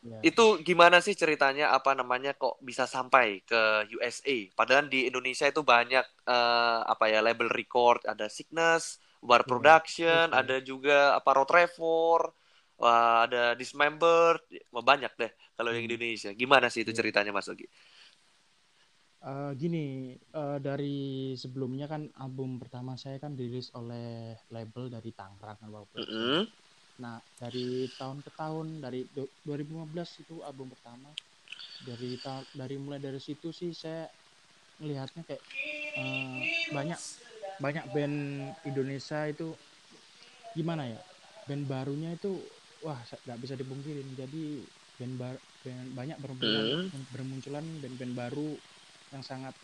Ya. 0.00 0.16
Itu 0.24 0.64
gimana 0.64 1.04
sih 1.04 1.12
ceritanya 1.12 1.76
apa 1.76 1.92
namanya 1.92 2.32
kok 2.32 2.56
bisa 2.64 2.88
sampai 2.88 3.44
ke 3.44 3.84
USA? 3.92 4.48
Padahal 4.56 4.88
di 4.88 5.04
Indonesia 5.04 5.44
itu 5.44 5.60
banyak 5.60 6.24
uh, 6.24 6.88
apa 6.88 7.12
ya 7.12 7.20
label 7.20 7.52
record, 7.52 8.00
ada 8.08 8.32
Sickness, 8.32 8.96
Bar 9.20 9.44
ya, 9.44 9.48
Production, 9.52 10.26
ya. 10.32 10.40
ada 10.40 10.56
juga 10.64 11.20
apa 11.20 11.30
Road 11.36 11.52
Trevor, 11.52 12.32
wah, 12.80 13.28
ada 13.28 13.52
Dismember, 13.52 14.40
banyak 14.72 15.12
deh 15.20 15.32
kalau 15.52 15.68
hmm. 15.68 15.76
yang 15.76 15.84
Indonesia. 15.92 16.30
Gimana 16.32 16.72
sih 16.72 16.80
itu 16.80 16.96
ya. 16.96 17.04
ceritanya 17.04 17.36
Mas 17.36 17.52
Ogi? 17.52 17.68
Uh, 19.20 19.52
gini, 19.52 20.16
uh, 20.32 20.56
dari 20.56 21.36
sebelumnya 21.36 21.84
kan 21.84 22.08
album 22.16 22.56
pertama 22.56 22.96
saya 22.96 23.20
kan 23.20 23.36
dirilis 23.36 23.68
oleh 23.76 24.32
label 24.48 24.88
dari 24.88 25.12
Tangerang 25.12 25.60
kan 25.60 25.68
Mm 25.68 26.06
-hmm. 26.08 26.40
Nah, 27.04 27.20
dari 27.36 27.84
tahun 28.00 28.24
ke 28.24 28.30
tahun 28.32 28.80
dari 28.80 29.04
2015 29.44 30.24
itu 30.24 30.40
album 30.40 30.72
pertama. 30.72 31.12
Dari 31.84 32.16
ta 32.20 32.40
dari 32.56 32.76
mulai 32.80 33.00
dari 33.00 33.20
situ 33.20 33.52
sih 33.52 33.72
saya 33.76 34.08
melihatnya 34.80 35.24
kayak 35.28 35.44
uh, 36.00 36.40
banyak 36.72 37.00
banyak 37.60 37.84
band 37.92 38.16
Indonesia 38.64 39.28
itu 39.28 39.52
gimana 40.56 40.88
ya? 40.88 41.00
Band 41.44 41.68
barunya 41.68 42.16
itu 42.16 42.40
wah 42.80 43.00
nggak 43.04 43.40
bisa 43.40 43.52
dipungkirin. 43.56 44.16
Jadi 44.16 44.64
band, 45.00 45.14
bar, 45.16 45.36
band 45.64 45.88
banyak 45.96 46.16
bermunculan 46.20 46.88
hmm. 46.88 47.04
bermunculan 47.16 47.64
band-band 47.80 48.14
baru 48.16 48.50
yang 49.10 49.22
sangat 49.26 49.54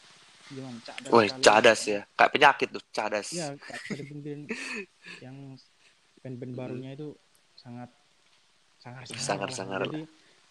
gimana 0.47 0.79
cadas 0.87 1.11
Woy, 1.11 1.27
cadas 1.43 1.81
ya. 1.87 2.01
Kayak 2.15 2.33
penyakit 2.35 2.69
tuh 2.71 2.83
cadas. 2.95 3.27
Ya 3.35 3.55
dipungkirin 3.91 4.47
yang 5.25 5.59
band-band 6.23 6.53
hmm. 6.55 6.59
barunya 6.59 6.91
itu 6.95 7.15
sangat 7.59 7.91
sangat 8.79 9.05
sangat 9.19 9.51
sangat 9.51 9.79
jadi 9.91 10.03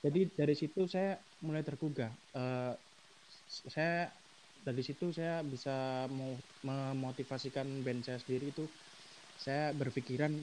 jadi 0.06 0.20
dari 0.36 0.56
situ 0.56 0.86
saya 0.86 1.16
mulai 1.42 1.64
tergugah. 1.64 2.12
Uh, 2.36 2.76
saya 3.48 4.12
dari 4.66 4.82
situ 4.82 5.14
saya 5.14 5.46
bisa 5.46 6.10
memotivasikan 6.66 7.86
band 7.86 8.02
saya 8.04 8.18
sendiri 8.20 8.50
itu 8.50 8.66
saya 9.38 9.72
berpikiran 9.78 10.34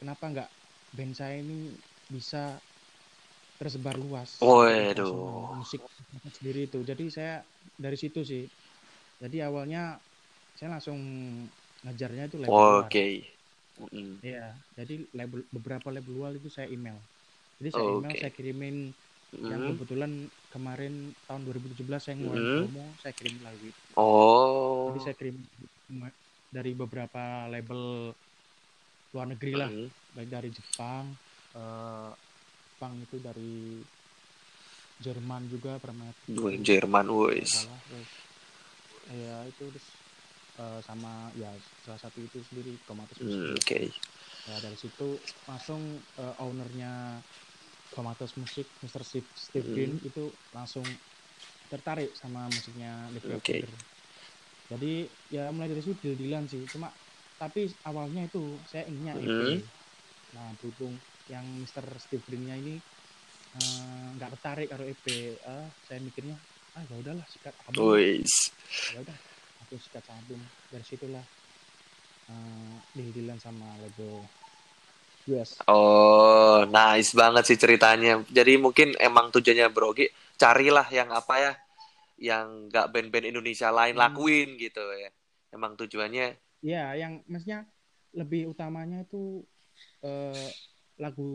kenapa 0.00 0.24
nggak 0.32 0.50
band 0.96 1.14
saya 1.14 1.38
ini 1.38 1.70
bisa 2.08 2.56
tersebar 3.60 4.00
luas 4.00 4.40
Waduh. 4.40 5.60
musik 5.60 5.84
sendiri 6.32 6.64
itu 6.64 6.80
jadi 6.80 7.04
saya 7.12 7.34
dari 7.76 8.00
situ 8.00 8.24
sih 8.24 8.48
jadi 9.20 9.52
awalnya 9.52 10.00
saya 10.56 10.76
langsung 10.76 11.00
ngajarnya 11.84 12.24
itu 12.28 12.36
Oke. 12.44 12.52
Okay. 12.88 13.12
Mm. 13.88 14.20
Iya, 14.20 14.52
jadi 14.76 15.08
label 15.16 15.40
beberapa 15.48 15.88
label 15.88 16.12
luar 16.12 16.36
itu 16.36 16.52
saya 16.52 16.68
email. 16.68 17.00
Jadi 17.56 17.68
saya 17.72 17.84
oh, 17.88 17.96
email, 18.00 18.12
okay. 18.12 18.20
saya 18.20 18.32
kirimin 18.36 18.76
mm. 19.32 19.48
yang 19.48 19.62
kebetulan 19.72 20.12
kemarin 20.52 21.16
tahun 21.24 21.40
2017 21.48 21.88
saya 21.96 22.14
ngeluarin 22.20 22.44
mm. 22.44 22.60
promo, 22.68 22.84
saya 23.00 23.12
kirim 23.16 23.36
lagi. 23.40 23.70
Oh. 23.96 24.92
Jadi 24.92 25.00
saya 25.00 25.14
kirim 25.16 25.36
dari 26.52 26.72
beberapa 26.76 27.48
label 27.48 28.12
luar 29.16 29.26
negeri 29.32 29.52
lah, 29.56 29.70
mm. 29.72 29.88
baik 30.12 30.28
dari 30.28 30.50
Jepang, 30.52 31.04
uh, 31.56 32.12
Jepang 32.80 32.96
itu 32.96 33.20
dari 33.20 33.76
Jerman 35.04 35.52
juga 35.52 35.76
pernah. 35.76 36.08
Jerman, 36.64 37.12
wes. 37.12 37.68
Ya 39.12 39.44
itu 39.44 39.68
terus 39.68 39.84
uh, 40.56 40.80
sama 40.80 41.28
ya 41.36 41.52
salah 41.84 42.00
satu 42.00 42.24
itu 42.24 42.40
sendiri 42.48 42.80
Komatos 42.88 43.20
hmm, 43.20 43.52
Oke. 43.52 43.60
Okay. 43.60 43.84
Ya 44.48 44.56
dari 44.64 44.80
situ 44.80 45.20
langsung 45.44 46.00
uh, 46.16 46.40
ownernya 46.40 47.20
Komatos 47.92 48.32
Musik 48.40 48.64
Mr. 48.80 49.04
Steve, 49.04 49.28
Steve 49.36 49.68
hmm. 49.68 49.74
Green 49.76 49.92
itu 50.00 50.32
langsung 50.56 50.88
tertarik 51.68 52.16
sama 52.16 52.48
musiknya 52.48 53.12
Live 53.12 53.28
okay. 53.44 53.60
Jadi 54.72 55.04
ya 55.28 55.52
mulai 55.52 55.68
dari 55.68 55.84
situ 55.84 56.00
deal-dealan 56.00 56.48
sih. 56.48 56.64
Cuma 56.64 56.88
tapi 57.36 57.68
awalnya 57.84 58.24
itu 58.24 58.56
saya 58.64 58.88
inginnya 58.88 59.20
EP. 59.20 59.28
Hmm. 59.28 59.60
Nah 60.32 60.48
berhubung 60.56 60.96
yang 61.30 61.46
Mr. 61.62 61.86
Steve 62.02 62.26
Green-nya 62.26 62.58
ini 62.58 62.74
eh, 63.56 64.06
nggak 64.18 64.28
uh, 64.28 64.32
tertarik 64.34 64.68
karo 64.68 64.82
EP, 64.82 65.06
uh, 65.46 65.70
saya 65.86 66.02
mikirnya 66.02 66.34
ah 66.74 66.82
ya 66.86 66.94
udahlah 66.98 67.26
sikat 67.30 67.54
album. 67.66 67.98
Ya 68.94 68.98
udah 69.02 69.18
aku 69.70 69.78
sikat 69.78 70.02
album 70.10 70.42
dari 70.74 70.82
situlah 70.82 71.22
uh, 72.26 72.74
dihidilan 72.98 73.38
sama 73.38 73.66
label 73.78 74.26
US 75.30 75.62
oh 75.70 76.66
nice 76.66 77.14
banget 77.14 77.46
sih 77.46 77.58
ceritanya 77.60 78.18
jadi 78.26 78.58
mungkin 78.58 78.98
emang 78.98 79.30
tujuannya 79.30 79.70
Brogi 79.70 80.10
carilah 80.34 80.90
yang 80.90 81.14
apa 81.14 81.34
ya 81.38 81.52
yang 82.20 82.68
nggak 82.68 82.90
band-band 82.90 83.30
Indonesia 83.30 83.70
lain 83.70 83.94
hmm. 83.94 84.02
lakuin 84.02 84.48
gitu 84.58 84.82
ya 84.96 85.10
emang 85.54 85.78
tujuannya 85.78 86.34
ya 86.66 86.98
yang 86.98 87.22
maksudnya 87.30 87.62
lebih 88.10 88.50
utamanya 88.50 89.06
itu 89.06 89.46
uh, 90.02 90.48
lagu 91.00 91.30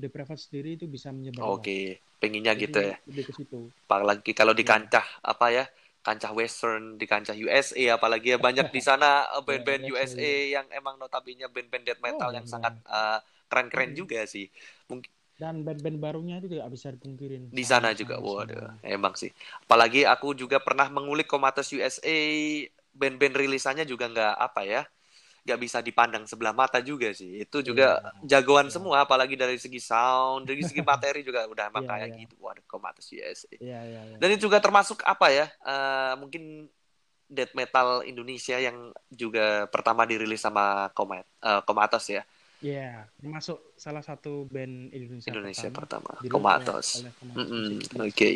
Depraved 0.00 0.40
sendiri 0.40 0.80
itu 0.80 0.88
bisa 0.88 1.12
menyebar. 1.12 1.44
Oke, 1.44 1.60
okay. 1.60 1.84
pengennya 2.16 2.56
Jadi, 2.56 2.62
gitu 2.64 2.78
ya. 2.80 2.96
Lebih 3.04 3.24
ke 3.28 3.32
situ. 3.36 3.58
Apalagi 3.86 4.32
kalau 4.32 4.56
di 4.56 4.64
ya. 4.64 4.72
kancah 4.72 5.06
apa 5.20 5.46
ya 5.52 5.64
kancah 6.02 6.34
western 6.34 6.98
di 6.98 7.06
kancah 7.06 7.38
USA 7.38 7.94
apalagi 7.94 8.34
ya 8.34 8.38
banyak 8.42 8.74
di 8.74 8.82
sana 8.82 9.22
eh, 9.38 9.42
band-band 9.46 9.86
USA 9.86 10.34
yang 10.58 10.66
emang 10.74 10.98
notabene 10.98 11.46
band-band 11.46 11.86
death 11.86 12.02
metal 12.02 12.28
oh, 12.28 12.34
yang 12.34 12.42
sangat 12.42 12.74
uh, 12.90 13.22
keren-keren 13.46 13.94
hmm. 13.94 13.98
juga 14.02 14.26
sih 14.26 14.50
mungkin 14.90 15.06
dan 15.38 15.62
band-band 15.62 15.98
barunya 16.02 16.42
itu 16.42 16.50
tidak 16.50 16.68
bisa 16.74 16.90
dipungkirin 16.90 17.54
di 17.54 17.64
sana 17.64 17.94
juga 17.94 18.18
waduh 18.18 18.82
emang 18.82 19.14
sih 19.14 19.30
apalagi 19.62 20.02
aku 20.02 20.34
juga 20.34 20.58
pernah 20.58 20.90
mengulik 20.90 21.30
Comatose 21.30 21.78
USA 21.78 22.18
band-band 22.92 23.38
rilisannya 23.38 23.86
juga 23.86 24.10
nggak 24.10 24.34
apa 24.42 24.60
ya 24.66 24.82
nggak 25.42 25.58
bisa 25.58 25.82
dipandang 25.82 26.24
sebelah 26.24 26.54
mata 26.54 26.78
juga 26.78 27.10
sih. 27.10 27.42
Itu 27.42 27.66
juga 27.66 27.98
yeah. 27.98 28.38
jagoan 28.38 28.70
yeah. 28.70 28.74
semua, 28.78 28.96
apalagi 29.02 29.34
dari 29.34 29.58
segi 29.58 29.82
sound, 29.82 30.46
dari 30.46 30.62
segi 30.62 30.80
materi 30.86 31.26
juga 31.26 31.50
udah 31.50 31.66
emang 31.66 31.82
yeah, 31.82 31.92
kayak 31.98 32.08
yeah. 32.14 32.20
gitu. 32.22 32.34
Waduh, 32.38 32.64
Comatus 32.70 33.06
US. 33.18 33.38
Yeah, 33.58 33.82
yeah, 33.82 34.02
yeah. 34.14 34.18
Dan 34.22 34.28
itu 34.38 34.46
juga 34.46 34.62
termasuk 34.62 35.02
apa 35.02 35.34
ya? 35.34 35.46
Uh, 35.66 36.14
mungkin 36.22 36.70
death 37.26 37.56
metal 37.58 38.06
Indonesia 38.06 38.60
yang 38.60 38.94
juga 39.10 39.66
pertama 39.66 40.06
dirilis 40.06 40.38
sama 40.38 40.94
Comat, 40.94 41.26
uh, 41.42 41.60
Comatos 41.66 42.06
ya. 42.06 42.22
Iya, 42.62 42.78
yeah, 42.78 42.96
termasuk 43.18 43.74
salah 43.74 44.06
satu 44.06 44.46
band 44.46 44.94
Indonesia, 44.94 45.34
Indonesia 45.34 45.68
pertama, 45.74 46.22
pertama. 46.22 46.30
Comatos. 46.30 47.02
Mm 47.18 47.34
-hmm. 47.34 47.66
Oke. 47.98 48.14
Okay. 48.14 48.34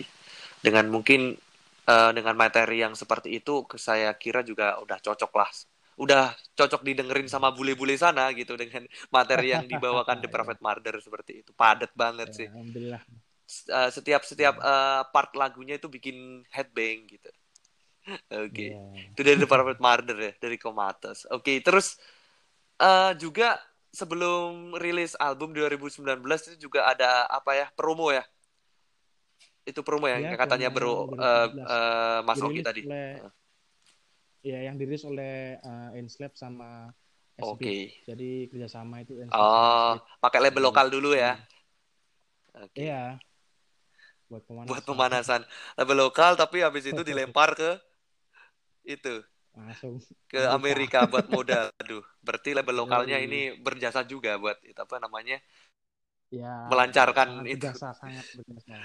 Dengan 0.58 0.90
mungkin 0.90 1.38
uh, 1.86 2.10
dengan 2.10 2.34
materi 2.34 2.82
yang 2.82 2.98
seperti 2.98 3.38
itu, 3.38 3.62
saya 3.78 4.10
kira 4.18 4.42
juga 4.42 4.82
udah 4.82 4.98
cocok 4.98 5.30
lah 5.30 5.50
udah 5.96 6.36
cocok 6.52 6.84
didengerin 6.84 7.28
sama 7.28 7.48
bule-bule 7.52 7.96
sana 7.96 8.28
gitu 8.36 8.52
dengan 8.52 8.84
materi 9.08 9.56
yang 9.56 9.64
dibawakan 9.64 10.20
The 10.20 10.28
Prophet 10.34 10.60
Murder 10.60 11.00
seperti 11.00 11.44
itu. 11.44 11.50
Padat 11.56 11.92
banget 11.96 12.32
ya, 12.32 12.36
sih. 12.44 12.48
alhamdulillah. 12.52 13.02
Uh, 13.70 13.90
setiap 13.94 14.26
setiap 14.26 14.58
uh, 14.58 15.06
part 15.14 15.32
lagunya 15.38 15.80
itu 15.80 15.88
bikin 15.88 16.44
headbang 16.52 17.08
gitu. 17.08 17.30
Oke. 18.44 18.52
Okay. 18.52 18.70
yeah. 18.76 19.12
itu 19.16 19.20
dari 19.24 19.38
The 19.40 19.48
Prophet 19.48 19.78
Murder 19.80 20.16
ya 20.20 20.32
dari 20.38 20.56
Comatose 20.60 21.26
oke 21.26 21.42
okay, 21.42 21.58
terus 21.58 21.98
uh, 22.78 23.10
juga 23.18 23.58
sebelum 23.90 24.76
rilis 24.76 25.16
album 25.16 25.56
2019 25.56 26.20
itu 26.52 26.68
juga 26.68 26.84
ada 26.84 27.24
apa 27.32 27.56
ya 27.56 27.66
promo 27.72 28.12
ya? 28.12 28.22
Itu 29.66 29.80
promo 29.80 30.06
yang 30.06 30.22
ya, 30.22 30.36
katanya 30.36 30.68
bro 30.68 31.16
uh, 31.16 31.48
uh, 31.48 32.20
Mas 32.22 32.38
Oki 32.44 32.60
tadi. 32.60 32.84
oleh 32.84 33.45
ya 34.44 34.58
yang 34.64 34.76
dirilis 34.76 35.04
oleh 35.06 35.60
uh, 35.60 35.96
Enslab 35.96 36.34
sama. 36.36 36.92
Oke. 37.36 37.60
Okay. 37.60 37.80
Jadi 38.08 38.30
kerjasama 38.48 39.04
itu 39.04 39.20
Enslab 39.20 39.36
Oh, 39.36 39.92
pakai 40.20 40.40
label 40.40 40.72
lokal 40.72 40.88
dulu 40.88 41.12
ya. 41.12 41.36
Okay. 42.56 42.88
Iya. 42.88 43.20
Buat 44.26 44.42
pemanasan. 44.48 44.70
Buat 44.72 44.84
pemanasan. 44.88 45.40
Label 45.76 45.98
lokal 46.08 46.32
tapi 46.34 46.64
habis 46.64 46.88
itu 46.88 47.02
dilempar 47.08 47.52
ke 47.54 47.76
itu. 48.86 49.22
Langsung 49.56 50.00
ke 50.28 50.40
Amerika 50.48 51.04
buat 51.08 51.28
modal. 51.28 51.72
Aduh, 51.82 52.04
berarti 52.20 52.52
label 52.52 52.76
lokalnya 52.76 53.16
ini 53.20 53.56
berjasa 53.56 54.04
juga 54.04 54.36
buat 54.36 54.56
itu 54.64 54.76
apa 54.76 54.96
namanya? 55.00 55.40
Ya, 56.26 56.66
melancarkan 56.66 57.46
itu. 57.46 57.62
Berjasa 57.64 57.94
sangat 57.94 58.24
berjasa. 58.34 58.74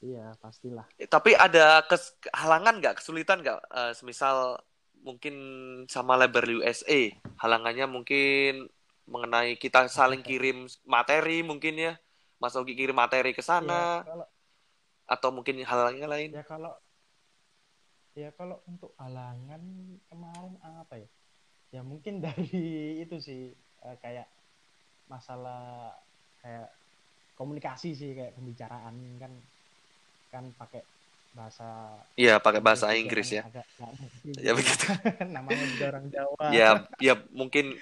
Iya, 0.00 0.32
pastilah. 0.40 0.88
Tapi 0.96 1.36
ada 1.36 1.84
halangan 2.32 2.80
nggak, 2.80 3.04
kesulitan 3.04 3.44
nggak? 3.44 3.60
Uh, 3.68 3.92
semisal 3.92 4.56
mungkin 5.00 5.34
sama 5.88 6.16
label 6.16 6.60
USA, 6.60 7.12
halangannya 7.40 7.88
mungkin 7.88 8.68
mengenai 9.10 9.58
kita 9.58 9.90
saling 9.90 10.22
kirim 10.22 10.68
materi 10.86 11.42
mungkin 11.42 11.74
ya, 11.76 11.92
Mas 12.38 12.54
Ogi 12.54 12.76
kirim 12.78 12.96
materi 12.96 13.34
ke 13.34 13.42
sana, 13.42 14.04
ya, 14.04 14.06
kalau, 14.06 14.26
atau 15.10 15.28
mungkin 15.34 15.58
halangnya 15.66 16.06
lain? 16.06 16.30
Ya 16.30 16.44
kalau 16.46 16.72
ya 18.14 18.30
kalau 18.36 18.60
untuk 18.68 18.94
halangan 19.00 19.62
kemarin 20.06 20.54
apa 20.62 20.94
ya? 21.00 21.08
Ya 21.70 21.82
mungkin 21.82 22.20
dari 22.24 23.02
itu 23.02 23.16
sih 23.18 23.50
uh, 23.82 23.96
kayak 23.98 24.28
masalah 25.10 25.96
kayak 26.38 26.70
komunikasi 27.34 27.96
sih 27.96 28.14
kayak 28.14 28.36
pembicaraan 28.38 28.94
kan 29.18 29.32
kan 30.30 30.44
pakai 30.54 30.86
bahasa 31.30 31.94
Iya, 32.18 32.42
pakai 32.42 32.60
bahasa 32.60 32.90
Inggris 32.94 33.30
ya. 33.30 33.46
Agak, 33.46 33.66
ya 34.46 34.52
begitu. 34.54 34.84
Namanya 35.34 35.64
juga 35.74 35.84
orang 35.96 36.04
Jawa. 36.10 36.44
Ya, 36.50 36.68
ya 36.98 37.14
mungkin 37.30 37.78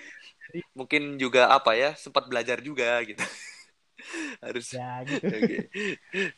Jadi, 0.49 0.61
mungkin 0.73 1.03
juga 1.21 1.53
apa 1.53 1.77
ya, 1.77 1.93
sempat 1.97 2.25
belajar 2.29 2.61
juga 2.65 3.01
gitu. 3.05 3.21
Harus. 4.45 4.73
Ya, 4.73 5.05
gitu. 5.05 5.25
Oke. 5.29 5.39
Oke. 5.45 5.59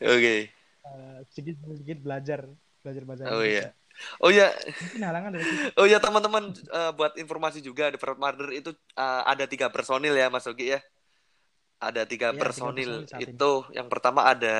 Okay. 0.03 0.41
Uh, 0.81 1.19
sedikit 1.31 1.57
sedikit 1.77 1.99
belajar, 2.03 2.41
belajar 2.83 3.03
bahasa 3.07 3.23
Oh 3.31 3.45
iya. 3.45 3.71
Oh 4.19 4.33
ya. 4.33 4.49
halangan 4.97 5.37
dari 5.37 5.45
Oh 5.77 5.85
ya 5.85 6.01
teman-teman 6.01 6.57
uh, 6.73 6.91
buat 6.97 7.15
informasi 7.21 7.61
juga 7.61 7.93
di 7.93 8.01
Perut 8.01 8.17
Marder 8.17 8.49
itu 8.55 8.73
uh, 8.97 9.23
ada 9.29 9.45
tiga 9.45 9.69
personil 9.69 10.17
ya 10.17 10.33
Mas 10.33 10.49
Ogi 10.49 10.73
ya 10.73 10.81
ada 11.81 12.05
tiga 12.05 12.31
ya, 12.31 12.37
personil 12.37 13.09
tiga 13.09 13.25
itu 13.25 13.53
ini. 13.73 13.81
yang 13.81 13.89
pertama 13.89 14.29
ada 14.29 14.57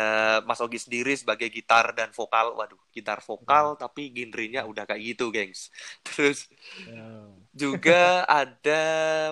Mas 0.49 0.57
Ogi 0.65 0.81
sendiri 0.81 1.13
sebagai 1.13 1.53
gitar 1.53 1.93
dan 1.93 2.09
vokal 2.17 2.57
waduh 2.57 2.81
gitar 2.89 3.21
vokal 3.21 3.77
hmm. 3.77 3.81
tapi 3.85 4.09
genrenya 4.09 4.65
udah 4.65 4.89
kayak 4.89 5.15
gitu 5.15 5.29
gengs 5.29 5.69
terus 6.09 6.49
oh. 6.89 7.37
juga 7.53 8.25
ada 8.25 8.83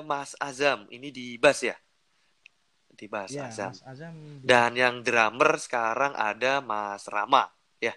Mas 0.05 0.37
Azam 0.37 0.85
ini 0.93 1.09
di 1.09 1.41
bass 1.41 1.65
ya 1.65 1.75
di 2.93 3.09
bass 3.09 3.33
ya, 3.33 3.49
Azam. 3.49 3.73
Mas 3.73 3.81
Azam 3.89 4.15
dan 4.45 4.77
yang 4.77 5.01
drummer 5.01 5.57
sekarang 5.57 6.13
ada 6.13 6.61
Mas 6.61 7.09
Rama 7.09 7.49
ya 7.81 7.97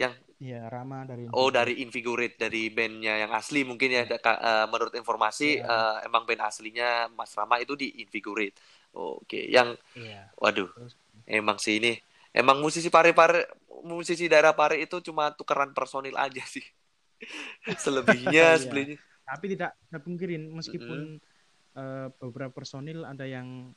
yang 0.00 0.16
Iya, 0.40 0.72
Rama 0.72 1.04
dari 1.04 1.28
Invigorate. 1.28 1.36
Oh, 1.36 1.52
dari 1.52 1.74
Invigorate, 1.84 2.36
dari 2.40 2.72
bandnya 2.72 3.14
yang 3.20 3.32
asli 3.36 3.60
mungkin 3.60 3.92
ya. 3.92 4.08
ya. 4.08 4.16
Uh, 4.16 4.66
menurut 4.72 4.96
informasi, 4.96 5.60
ya. 5.60 5.68
uh, 5.68 5.96
emang 6.08 6.24
band 6.24 6.48
aslinya 6.48 7.12
Mas 7.12 7.36
Rama 7.36 7.60
itu 7.60 7.76
di 7.76 8.00
Invigorate. 8.00 8.56
Oke, 8.90 9.46
yang 9.46 9.78
iya. 9.94 10.26
waduh, 10.34 10.66
emang 11.26 11.62
sih 11.62 11.78
ini 11.78 11.94
emang 12.34 12.58
musisi 12.58 12.90
pare-pare 12.90 13.46
musisi 13.82 14.28
daerah 14.28 14.52
Pare 14.52 14.76
itu 14.80 15.00
cuma 15.00 15.32
tukeran 15.32 15.72
personil 15.72 16.14
aja 16.16 16.44
sih. 16.44 16.64
Selebihnya, 17.82 18.32
iya. 18.32 18.48
selebihnya. 18.56 18.96
Tapi 19.24 19.44
tidak 19.56 19.72
tidak 19.76 20.02
pungkirin 20.02 20.42
meskipun 20.50 20.98
mm 20.98 21.18
-hmm. 21.20 21.78
uh, 21.78 22.08
beberapa 22.18 22.52
personil 22.52 23.06
ada 23.06 23.24
yang 23.24 23.70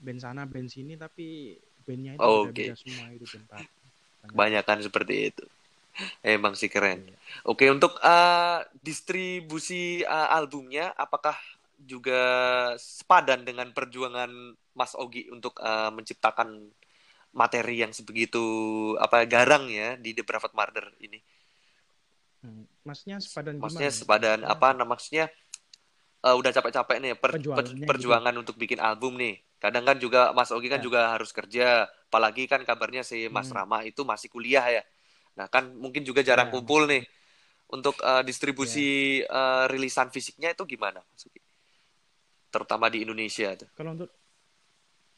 band 0.00 0.20
sana, 0.20 0.44
band 0.44 0.68
sini 0.68 0.98
tapi 0.98 1.56
bandnya 1.84 2.16
itu 2.16 2.24
oh, 2.24 2.48
okay. 2.48 2.72
semua 2.74 3.12
itu 3.12 3.24
band 3.28 3.64
Kebanyakan 4.24 4.78
seperti 4.80 5.14
itu. 5.30 5.44
Emang 6.24 6.58
sih 6.58 6.66
keren. 6.66 7.06
Iya. 7.06 7.16
Oke, 7.46 7.70
untuk 7.70 7.94
uh, 8.02 8.66
distribusi 8.82 10.02
uh, 10.02 10.32
albumnya 10.32 10.90
apakah 10.96 11.38
juga 11.84 12.22
sepadan 12.80 13.44
dengan 13.44 13.70
perjuangan 13.70 14.28
Mas 14.74 14.92
Ogi 14.98 15.30
untuk 15.30 15.60
uh, 15.62 15.92
menciptakan 15.94 16.72
materi 17.34 17.82
yang 17.82 17.90
sebegitu 17.90 18.42
apa 18.96 19.26
garang 19.26 19.66
ya 19.68 19.98
di 19.98 20.14
The 20.14 20.22
Private 20.22 20.54
Murder 20.54 20.86
ini. 21.02 21.18
Hmm, 22.44 22.68
masnya 22.84 23.16
sepadan 23.18 23.56
Masnya 23.56 23.88
gimana? 23.88 23.98
sepadan 23.98 24.38
ya? 24.44 24.52
apa 24.52 24.68
maksudnya 24.84 25.24
uh, 26.24 26.34
udah 26.36 26.50
capek-capek 26.52 26.96
nih 27.00 27.12
per, 27.16 27.30
per, 27.36 27.40
gitu. 27.40 27.84
perjuangan 27.84 28.32
gitu. 28.32 28.42
untuk 28.44 28.56
bikin 28.56 28.80
album 28.80 29.20
nih. 29.20 29.44
Kadang 29.60 29.84
kan 29.84 29.96
juga 29.96 30.32
Mas 30.32 30.52
Ogi 30.52 30.68
kan 30.68 30.80
ya. 30.80 30.84
juga 30.84 31.00
harus 31.12 31.32
kerja, 31.32 31.88
apalagi 32.08 32.44
kan 32.48 32.60
kabarnya 32.64 33.04
si 33.04 33.28
Mas 33.28 33.48
hmm. 33.48 33.56
Rama 33.56 33.78
itu 33.84 34.04
masih 34.04 34.28
kuliah 34.28 34.64
ya. 34.64 34.82
Nah, 35.40 35.48
kan 35.48 35.72
mungkin 35.72 36.04
juga 36.04 36.20
jarang 36.20 36.48
ya, 36.48 36.52
kumpul 36.52 36.88
nih. 36.88 37.04
Untuk 37.64 37.96
uh, 38.04 38.20
distribusi 38.20 39.24
ya. 39.24 39.32
uh, 39.32 39.64
rilisan 39.72 40.12
fisiknya 40.12 40.52
itu 40.52 40.68
gimana 40.68 41.00
Mas 41.00 41.24
Ogi? 41.24 41.40
Terutama 42.54 42.86
di 42.86 43.02
Indonesia 43.02 43.50
tuh. 43.58 43.66
Kalau 43.74 43.98
untuk 43.98 44.10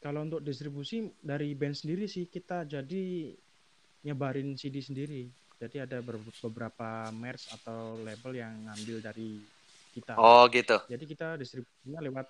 kalau 0.01 0.25
untuk 0.25 0.41
distribusi 0.41 1.05
dari 1.21 1.53
band 1.53 1.77
sendiri 1.77 2.09
sih 2.09 2.25
kita 2.25 2.65
jadi 2.65 3.33
nyebarin 4.01 4.57
CD 4.57 4.81
sendiri. 4.81 5.29
Jadi 5.57 5.81
ada 5.81 6.01
beberapa 6.01 7.09
merch 7.13 7.49
atau 7.53 7.97
label 8.01 8.41
yang 8.41 8.53
ngambil 8.69 8.97
dari 9.09 9.41
kita. 9.93 10.17
Oh 10.17 10.45
gitu. 10.49 10.77
Jadi 10.85 11.03
kita 11.05 11.37
distribusinya 11.37 12.01
lewat 12.01 12.27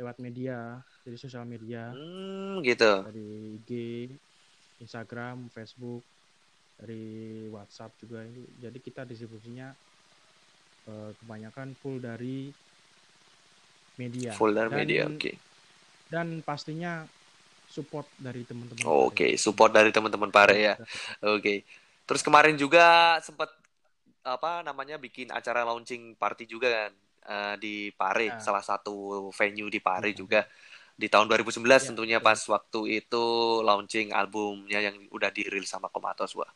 lewat 0.00 0.16
media, 0.24 0.80
jadi 1.04 1.16
sosial 1.20 1.44
media. 1.44 1.92
Hmm, 1.92 2.64
gitu. 2.64 3.04
Dari 3.04 3.60
IG, 3.60 3.70
Instagram, 4.80 5.52
Facebook, 5.52 6.00
dari 6.80 7.46
WhatsApp 7.52 7.92
juga. 8.00 8.24
Jadi 8.56 8.78
kita 8.80 9.04
distribusinya 9.04 9.68
eh, 10.88 11.10
kebanyakan 11.20 11.76
full 11.76 12.00
dari 12.00 12.48
media. 13.96 14.30
Folder 14.32 14.68
dan, 14.68 14.78
media, 14.78 15.02
oke. 15.08 15.18
Okay. 15.18 15.34
Dan 16.08 16.44
pastinya 16.44 17.04
support 17.72 18.04
dari 18.20 18.44
teman-teman. 18.44 18.84
Oh, 18.84 19.08
oke, 19.08 19.16
okay. 19.16 19.32
support 19.40 19.72
dari 19.72 19.88
teman-teman 19.88 20.28
Pare 20.28 20.56
ya. 20.60 20.74
Oke. 21.24 21.40
Okay. 21.40 21.58
Terus 22.04 22.20
kemarin 22.20 22.52
juga 22.60 23.16
sempat 23.24 23.48
apa 24.22 24.60
namanya 24.60 25.00
bikin 25.00 25.32
acara 25.32 25.64
launching 25.64 26.14
party 26.14 26.44
juga 26.44 26.68
kan 26.68 26.92
uh, 27.32 27.54
di 27.56 27.88
Pare, 27.96 28.36
ya. 28.36 28.44
salah 28.44 28.60
satu 28.60 29.28
venue 29.32 29.72
di 29.72 29.80
Pare 29.80 30.12
ya. 30.12 30.20
juga 30.20 30.40
di 30.92 31.08
tahun 31.08 31.26
2019 31.26 31.64
ya, 31.64 31.78
tentunya 31.88 32.18
betul. 32.20 32.28
pas 32.28 32.40
waktu 32.52 32.80
itu 33.02 33.24
launching 33.64 34.12
albumnya 34.12 34.78
yang 34.84 34.96
udah 35.08 35.32
dirilis 35.32 35.72
sama 35.72 35.88
Komatos, 35.88 36.36
Wah. 36.36 36.52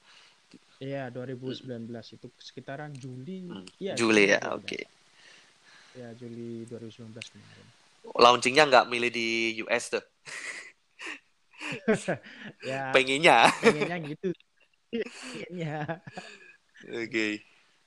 Iya, 0.76 1.08
2019 1.08 1.64
hmm. 1.64 2.16
itu 2.20 2.26
sekitaran 2.36 2.92
Juli. 2.92 3.48
Hmm. 3.48 3.64
Ya, 3.80 3.96
Juli 3.96 4.36
ya, 4.36 4.52
oke. 4.52 4.68
Okay. 4.68 4.84
Ya, 5.96 6.12
Juli 6.12 6.68
2019 6.68 7.16
kemarin. 7.16 7.66
Launchingnya 8.20 8.64
nggak 8.68 8.86
milih 8.92 9.10
di 9.10 9.28
US 9.64 9.96
tuh? 9.96 10.04
ya. 12.68 12.92
Pengennya. 12.92 13.48
Pengennya 13.64 13.98
gitu. 14.04 14.28
Pengennya. 14.92 16.04
Oke. 16.92 17.08
Okay. 17.08 17.32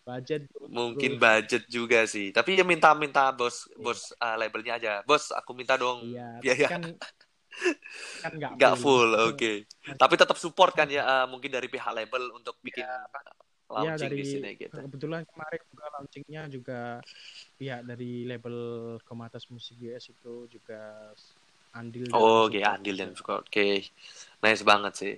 Budget. 0.01 0.41
Mungkin 0.73 1.21
budget 1.21 1.63
juga 1.69 2.09
sih. 2.09 2.33
Tapi 2.33 2.57
ya 2.57 2.65
minta-minta 2.65 3.29
bos 3.29 3.69
yeah. 3.69 3.77
bos 3.77 4.01
uh, 4.17 4.35
labelnya 4.41 4.73
aja. 4.81 4.93
Bos, 5.05 5.29
aku 5.29 5.53
minta 5.53 5.77
dong 5.77 6.09
iya, 6.09 6.41
biaya. 6.41 6.67
Kan, 6.67 6.83
kan 8.25 8.31
nggak 8.57 8.75
full. 8.81 9.13
full 9.13 9.29
oke. 9.29 9.37
Okay. 9.37 9.69
Tapi 9.85 10.13
tetap 10.17 10.37
support 10.41 10.73
kan 10.73 10.89
ya 10.89 11.05
uh, 11.05 11.25
mungkin 11.29 11.53
dari 11.53 11.69
pihak 11.69 11.93
label 11.93 12.33
untuk 12.33 12.57
bikin 12.65 12.89
ya, 12.89 13.05
launching 13.69 13.95
ya, 13.95 14.09
dari, 14.09 14.17
di 14.17 14.25
sini 14.25 14.49
gitu. 14.57 14.75
Kebetulan 14.75 15.21
kemarin 15.29 15.61
juga 15.69 15.85
launchingnya 15.93 16.41
juga 16.49 16.79
pihak 17.55 17.81
dari 17.85 18.25
label 18.25 18.57
Komatas 19.05 19.45
Musik 19.53 19.77
US 19.85 20.09
itu 20.09 20.49
juga 20.49 21.13
andil. 21.77 22.09
Oh, 22.11 22.49
oke, 22.49 22.57
okay. 22.57 22.63
andil 22.65 22.97
dan. 22.97 23.13
Oke, 23.13 23.45
okay. 23.45 23.73
nice 24.41 24.65
banget 24.65 24.93
sih. 24.97 25.13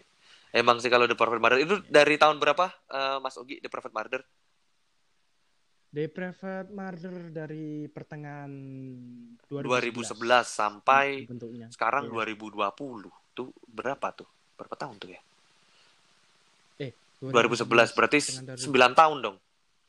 Emang 0.52 0.84
sih 0.84 0.92
kalau 0.92 1.08
The 1.08 1.16
Perfect 1.16 1.40
Murder 1.40 1.60
itu 1.64 1.80
dari 1.88 2.20
tahun 2.20 2.36
berapa, 2.36 2.68
uh, 2.92 3.18
Mas 3.24 3.40
Ogi, 3.40 3.64
The 3.64 3.72
Perfect 3.72 3.96
Murder? 3.96 4.22
The 5.92 6.08
Private 6.08 6.72
Murder 6.72 7.16
dari 7.36 7.84
pertengahan 7.92 8.52
2011, 9.52 10.16
2011 10.16 10.48
sampai 10.48 11.28
bentuknya. 11.28 11.68
sekarang 11.68 12.08
iya. 12.08 12.32
2020. 12.32 13.12
Tuh 13.36 13.52
berapa 13.68 14.08
tuh? 14.16 14.28
Berapa 14.56 14.76
tahun 14.80 14.96
tuh 15.04 15.12
ya? 15.12 15.20
2011 17.22 17.94
berarti 17.94 18.20
9 18.58 18.58
tahun 18.98 19.18
dong. 19.22 19.38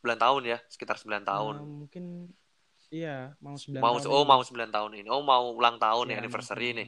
9 0.05 0.19
tahun 0.21 0.43
ya, 0.45 0.59
sekitar 0.69 1.01
9 1.01 1.25
tahun. 1.25 1.55
Uh, 1.57 1.69
mungkin 1.87 2.05
iya, 2.93 3.33
mau 3.41 3.57
9 3.57 3.81
mau, 3.81 3.97
tahun. 3.97 4.13
Oh, 4.13 4.23
ini. 4.23 4.29
mau 4.29 4.41
9 4.45 4.77
tahun 4.77 4.91
ini. 5.01 5.09
Oh, 5.09 5.25
mau 5.25 5.45
ulang 5.57 5.81
tahun 5.81 6.13
ya, 6.13 6.15
ya 6.15 6.19
anniversary 6.21 6.67
ini. 6.77 6.85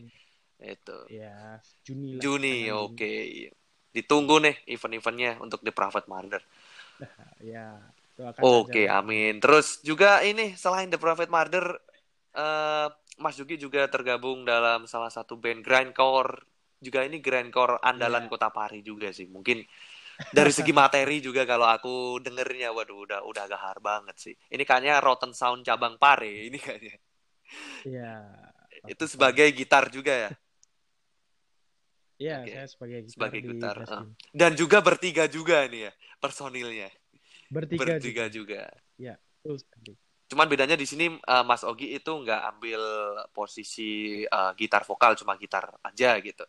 Itu. 0.60 0.98
Ya, 1.08 1.64
Juni 1.80 2.18
lah. 2.18 2.20
Juni, 2.20 2.56
oke. 2.68 2.92
Okay. 2.92 3.48
Ditunggu 3.94 4.42
nih 4.44 4.56
event-eventnya 4.68 5.40
untuk 5.40 5.64
The 5.64 5.72
Private 5.72 6.10
Murder. 6.10 6.42
ya, 7.54 7.80
Oke, 8.14 8.38
okay, 8.38 8.86
amin. 8.86 9.42
Terus 9.42 9.82
juga 9.82 10.22
ini 10.22 10.54
selain 10.54 10.86
The 10.86 11.02
Private 11.02 11.32
Murder 11.34 11.66
uh, 12.38 12.86
Mas 13.18 13.34
Juki 13.34 13.58
juga 13.58 13.90
tergabung 13.90 14.46
dalam 14.46 14.86
salah 14.86 15.10
satu 15.10 15.34
band 15.34 15.66
grindcore 15.66 16.46
juga 16.78 17.02
ini 17.02 17.18
grindcore 17.18 17.80
andalan 17.82 18.26
yeah. 18.26 18.30
Kota 18.30 18.48
Pari 18.54 18.86
juga 18.86 19.10
sih. 19.10 19.26
Mungkin 19.26 19.66
dari 20.30 20.52
segi 20.54 20.70
materi 20.70 21.18
juga 21.18 21.42
kalau 21.42 21.66
aku 21.66 22.22
dengernya 22.22 22.70
waduh 22.70 23.02
udah 23.06 23.20
udah 23.26 23.44
gahar 23.50 23.78
banget 23.82 24.16
sih 24.18 24.34
ini 24.50 24.62
kayaknya 24.62 25.02
Rotten 25.02 25.34
Sound 25.34 25.66
cabang 25.66 25.98
Pare 25.98 26.50
ini 26.50 26.58
kayaknya 26.58 26.96
iya 27.86 28.12
itu 28.84 29.04
sebagai 29.08 29.48
gitar 29.54 29.88
juga 29.90 30.28
ya 30.28 30.32
Iya, 32.14 32.46
okay. 32.46 32.52
saya 32.54 32.66
sebagai 32.70 32.98
gitar 33.02 33.14
sebagai 33.18 33.40
gitar. 33.42 33.76
Uh. 33.90 34.06
Dan 34.30 34.54
juga 34.54 34.78
bertiga 34.78 35.24
juga 35.26 35.66
nih 35.66 35.90
ya 35.90 35.92
personilnya. 36.22 36.88
Bertiga, 37.50 37.80
bertiga 37.82 38.24
juga. 38.30 38.70
Iya, 38.94 39.18
betul 39.18 39.58
sekali. 39.58 39.92
Cuman 40.30 40.46
bedanya 40.48 40.78
di 40.78 40.86
sini 40.88 41.10
uh, 41.10 41.44
Mas 41.44 41.66
Ogi 41.66 41.92
itu 41.92 42.10
nggak 42.10 42.42
ambil 42.56 42.82
posisi 43.34 44.22
uh, 44.24 44.54
gitar 44.56 44.86
vokal, 44.86 45.18
cuma 45.18 45.36
gitar 45.36 45.68
aja 45.84 46.16
gitu. 46.22 46.46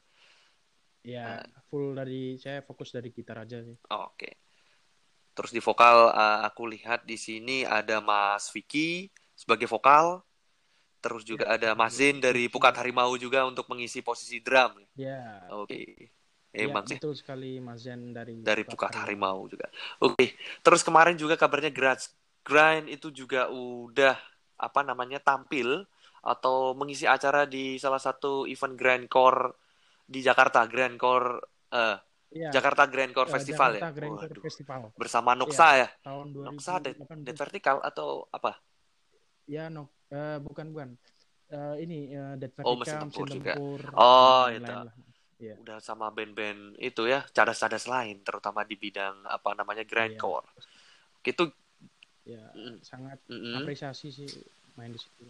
Ya, 1.05 1.37
uh, 1.37 1.61
full 1.69 1.93
dari 1.93 2.41
saya 2.41 2.65
fokus 2.65 2.89
dari 2.89 3.13
gitar 3.13 3.45
aja 3.45 3.61
sih. 3.61 3.77
Oke. 3.93 4.17
Okay. 4.17 4.33
Terus 5.37 5.51
di 5.53 5.61
vokal 5.61 6.09
uh, 6.09 6.41
aku 6.47 6.65
lihat 6.65 7.05
di 7.05 7.19
sini 7.19 7.61
ada 7.61 8.01
Mas 8.01 8.49
Vicky 8.49 9.13
sebagai 9.37 9.69
vokal, 9.69 10.25
Terus 11.05 11.21
juga 11.21 11.45
ya, 11.45 11.61
ada 11.61 11.69
Mas 11.77 12.01
Zin 12.01 12.17
dari 12.17 12.49
Pukat 12.49 12.81
Harimau 12.81 13.13
juga 13.21 13.45
untuk 13.45 13.69
mengisi 13.69 14.01
posisi 14.01 14.41
drum. 14.41 14.81
Ya. 14.97 15.45
Oke. 15.53 16.09
Okay. 16.49 16.65
Emang 16.65 16.81
ya, 16.89 16.97
betul 16.97 17.13
sekali 17.13 17.61
Mas 17.61 17.85
dari 17.85 18.41
dari 18.41 18.65
Pukat 18.65 18.97
Harimau, 18.97 19.45
juga. 19.45 19.69
Oke. 20.01 20.17
Okay. 20.17 20.29
Terus 20.65 20.81
kemarin 20.81 21.13
juga 21.13 21.37
kabarnya 21.37 21.69
Grats 21.69 22.09
Grind 22.41 22.89
itu 22.89 23.13
juga 23.13 23.53
udah 23.53 24.17
apa 24.57 24.81
namanya 24.81 25.21
tampil 25.21 25.85
atau 26.25 26.73
mengisi 26.73 27.05
acara 27.05 27.45
di 27.45 27.77
salah 27.77 28.01
satu 28.01 28.49
event 28.49 28.73
Grand 28.73 29.05
Core 29.05 29.53
di 30.05 30.19
Jakarta, 30.21 30.63
Grand 30.69 30.95
Core 30.95 31.41
uh, 31.73 31.97
ya. 32.29 32.49
Jakarta 32.53 32.85
Grand 32.85 33.11
Core 33.11 33.29
ya, 33.29 33.33
Festival 33.41 33.71
Jakarta 33.75 33.89
ya. 33.89 33.97
Grand 33.97 34.15
Core 34.21 34.43
Festival. 34.45 34.79
Bersama 34.93 35.31
Noksa 35.33 35.67
ya. 35.75 35.79
ya. 35.81 35.87
Tahun 36.05 36.27
2018. 36.31 36.47
Noksa 36.47 36.73
Dead 37.25 37.37
Vertical 37.37 37.77
atau 37.81 38.29
apa? 38.29 38.61
Ya, 39.45 39.69
no, 39.69 39.89
uh, 40.13 40.37
bukan 40.41 40.73
bukan. 40.73 40.89
Uh, 41.45 41.77
ini 41.77 42.09
uh, 42.13 42.33
Dead 42.37 42.49
Vertical, 42.49 42.73
oh, 42.73 42.77
mesin 42.81 42.97
tempur, 43.01 43.27
juga. 43.29 43.53
Oh, 43.93 44.49
itu. 44.49 44.73
Yeah. 45.35 45.59
Udah 45.61 45.83
sama 45.83 46.09
band-band 46.15 46.79
itu 46.79 47.05
ya, 47.05 47.21
cadas-cadas 47.29 47.85
lain, 47.91 48.23
terutama 48.23 48.63
di 48.63 48.79
bidang 48.79 49.27
apa 49.27 49.51
namanya 49.53 49.83
grindcore. 49.83 50.47
Yeah. 51.21 51.31
Itu 51.35 51.43
ya 52.25 52.41
mm. 52.57 52.81
sangat 52.81 53.21
mm 53.29 53.37
-hmm. 53.37 53.53
apresiasi 53.61 54.09
sih 54.09 54.25
main 54.75 54.89
di 54.89 54.97
situ. 54.97 55.29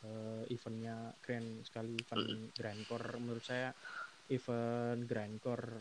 Uh, 0.00 0.48
eventnya 0.48 1.12
keren 1.20 1.60
sekali 1.60 1.92
event 1.92 2.56
grindcore 2.56 3.20
menurut 3.20 3.44
saya 3.44 3.68
event 4.32 5.04
grindcore 5.04 5.76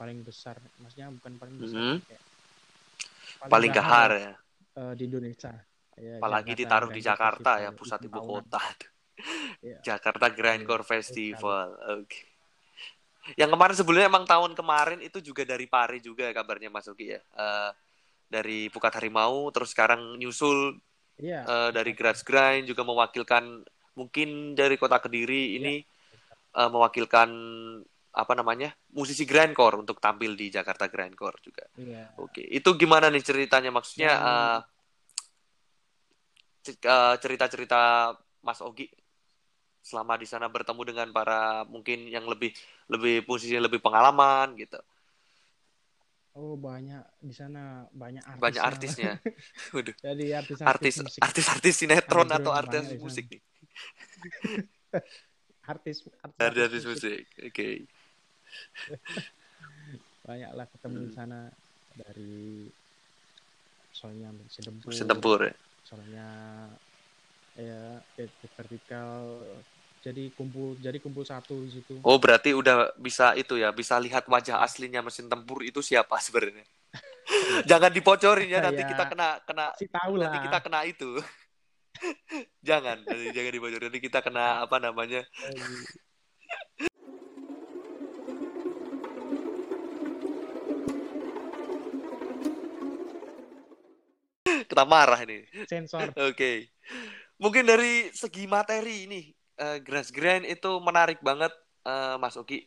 paling 0.00 0.24
besar 0.24 0.56
maksudnya 0.80 1.12
bukan 1.12 1.36
paling 1.36 1.56
besar 1.60 1.76
mm 1.76 1.84
-hmm. 1.92 1.98
kayak 2.08 2.22
paling, 3.44 3.52
paling 3.52 3.70
gahar 3.76 4.10
ya 4.16 4.32
uh, 4.80 4.92
di 4.96 5.04
Indonesia 5.04 5.52
Ya, 5.94 6.18
Apalagi 6.18 6.58
Jakarta, 6.58 6.62
ditaruh 6.66 6.90
di 6.90 7.00
Jakarta 7.02 7.50
ya 7.62 7.70
pusat 7.70 8.00
ibu 8.06 8.18
kota. 8.18 8.62
ya. 9.62 9.78
Jakarta 9.94 10.26
Grindcore 10.34 10.82
ya, 10.82 10.90
Festival. 10.98 11.68
Oke. 11.94 12.06
Okay. 12.10 12.24
Yang 13.40 13.50
kemarin 13.56 13.76
sebelumnya 13.78 14.06
emang 14.10 14.26
tahun 14.28 14.52
kemarin 14.52 15.00
itu 15.00 15.22
juga 15.22 15.46
dari 15.48 15.64
Pari 15.64 16.02
juga 16.02 16.28
kabarnya 16.34 16.68
Mas 16.68 16.90
Uki 16.90 17.14
ya. 17.14 17.20
Uh, 17.32 17.70
dari 18.26 18.66
Pukat 18.68 18.98
Harimau 18.98 19.48
terus 19.54 19.70
sekarang 19.70 20.18
nyusul 20.18 20.76
ya. 21.20 21.44
uh, 21.44 21.70
dari 21.70 21.92
Graz 21.92 22.22
Grind 22.22 22.66
juga 22.68 22.82
mewakilkan 22.82 23.62
mungkin 23.94 24.58
dari 24.58 24.74
kota 24.74 24.98
Kediri 24.98 25.58
ini 25.58 25.82
uh, 26.58 26.70
mewakilkan 26.70 27.30
apa 28.14 28.32
namanya 28.38 28.70
musisi 28.94 29.26
grindcore 29.26 29.82
untuk 29.82 29.98
tampil 29.98 30.38
di 30.38 30.46
Jakarta 30.46 30.86
Grindcore 30.86 31.42
juga. 31.42 31.66
Ya. 31.74 32.14
Oke, 32.14 32.46
itu 32.46 32.70
gimana 32.78 33.10
nih 33.10 33.26
ceritanya? 33.26 33.74
Maksudnya 33.74 34.12
uh, 34.14 34.58
Eh, 36.64 37.16
cerita-cerita 37.20 38.12
Mas 38.40 38.60
Ogi 38.64 38.88
selama 39.84 40.16
di 40.16 40.24
sana 40.24 40.48
bertemu 40.48 40.80
dengan 40.88 41.08
para 41.12 41.68
mungkin 41.68 42.08
yang 42.08 42.24
lebih 42.24 42.56
lebih 42.88 43.28
posisi 43.28 43.60
lebih 43.60 43.84
pengalaman 43.84 44.56
gitu. 44.56 44.80
Oh 46.34 46.58
banyak 46.58 47.02
di 47.22 47.30
sana 47.30 47.86
banyak 47.94 48.22
artis. 48.26 48.42
Banyak 48.42 48.62
artisnya. 48.62 49.12
Waduh. 49.74 49.94
Jadi 49.94 50.24
artis 50.40 50.58
artis 50.62 50.94
artis, 50.98 51.18
artis, 51.22 51.46
artis 51.46 51.74
sinetron 51.78 52.26
atau 52.26 52.50
artis 52.50 52.90
musik 52.98 53.30
nih. 53.30 53.42
artis 55.64 56.02
artis, 56.04 56.42
artis, 56.42 56.62
artis 56.66 56.84
musik. 56.86 57.22
Oke. 57.38 57.50
Okay. 57.54 57.74
Banyaklah 60.26 60.66
ketemu 60.74 60.96
hmm. 60.98 61.06
di 61.06 61.10
sana 61.14 61.38
dari 61.94 62.66
soalnya 63.94 64.34
Sedempur. 64.50 64.90
Sedempur 64.90 65.38
ya 65.46 65.54
soalnya 65.84 66.28
ya 67.54 68.00
vertikal 68.56 69.38
jadi 70.04 70.28
kumpul 70.36 70.76
jadi 70.76 71.00
kumpul 71.00 71.24
satu 71.24 71.64
di 71.64 71.80
situ 71.80 71.96
oh 72.04 72.16
berarti 72.20 72.52
udah 72.52 72.92
bisa 73.00 73.32
itu 73.32 73.56
ya 73.56 73.72
bisa 73.72 73.96
lihat 73.96 74.28
wajah 74.28 74.60
aslinya 74.60 75.00
mesin 75.00 75.32
tempur 75.32 75.64
itu 75.64 75.80
siapa 75.80 76.20
sebenarnya 76.20 76.68
jangan 77.70 77.88
dipocorin 77.88 78.52
ya 78.52 78.60
nanti 78.60 78.84
ya, 78.84 78.88
kita 78.92 79.04
kena 79.08 79.28
kena 79.48 79.66
tahu 79.72 80.20
nanti 80.20 80.38
kita 80.44 80.58
kena 80.60 80.80
itu 80.84 81.10
jangan 82.68 83.00
nanti 83.00 83.32
jangan 83.32 83.52
dibocorin 83.56 83.88
nanti 83.88 84.02
kita 84.04 84.20
kena 84.20 84.68
apa 84.68 84.76
namanya 84.76 85.24
kita 94.64 94.90
marah 94.90 95.22
ini. 95.22 95.46
Sensor. 95.70 96.10
Oke. 96.18 96.34
Okay. 96.34 96.56
Mungkin 97.38 97.62
dari 97.62 98.10
segi 98.10 98.50
materi 98.50 99.06
ini 99.06 99.22
uh, 99.60 99.78
Grass 99.82 100.10
Grand 100.14 100.44
itu 100.44 100.70
menarik 100.80 101.20
banget 101.20 101.52
uh, 101.86 102.16
Mas 102.18 102.34
Oki. 102.38 102.66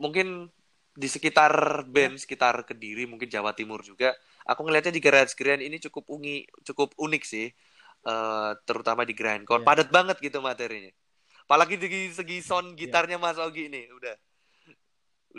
Mungkin 0.00 0.50
di 0.94 1.08
sekitar 1.10 1.50
band, 1.90 2.18
ya. 2.18 2.22
sekitar 2.22 2.54
Kediri, 2.66 3.06
mungkin 3.06 3.26
Jawa 3.26 3.54
Timur 3.54 3.82
juga. 3.82 4.14
Aku 4.46 4.62
ngelihatnya 4.62 4.94
di 4.94 5.02
Grass 5.02 5.34
Grand 5.34 5.62
ini 5.62 5.80
cukup 5.82 6.06
ungi, 6.10 6.46
cukup 6.66 6.94
unik 6.98 7.24
sih. 7.24 7.48
Uh, 8.04 8.52
terutama 8.68 9.08
di 9.08 9.16
grindcore. 9.16 9.64
Ya. 9.64 9.66
Padat 9.66 9.88
banget 9.88 10.20
gitu 10.20 10.44
materinya. 10.44 10.92
Apalagi 11.48 11.80
di 11.80 12.12
segi 12.12 12.44
sound 12.44 12.76
ya. 12.76 12.84
gitarnya 12.84 13.16
ya. 13.16 13.22
Mas 13.22 13.40
Ogi 13.40 13.72
ini 13.72 13.88
udah 13.88 14.14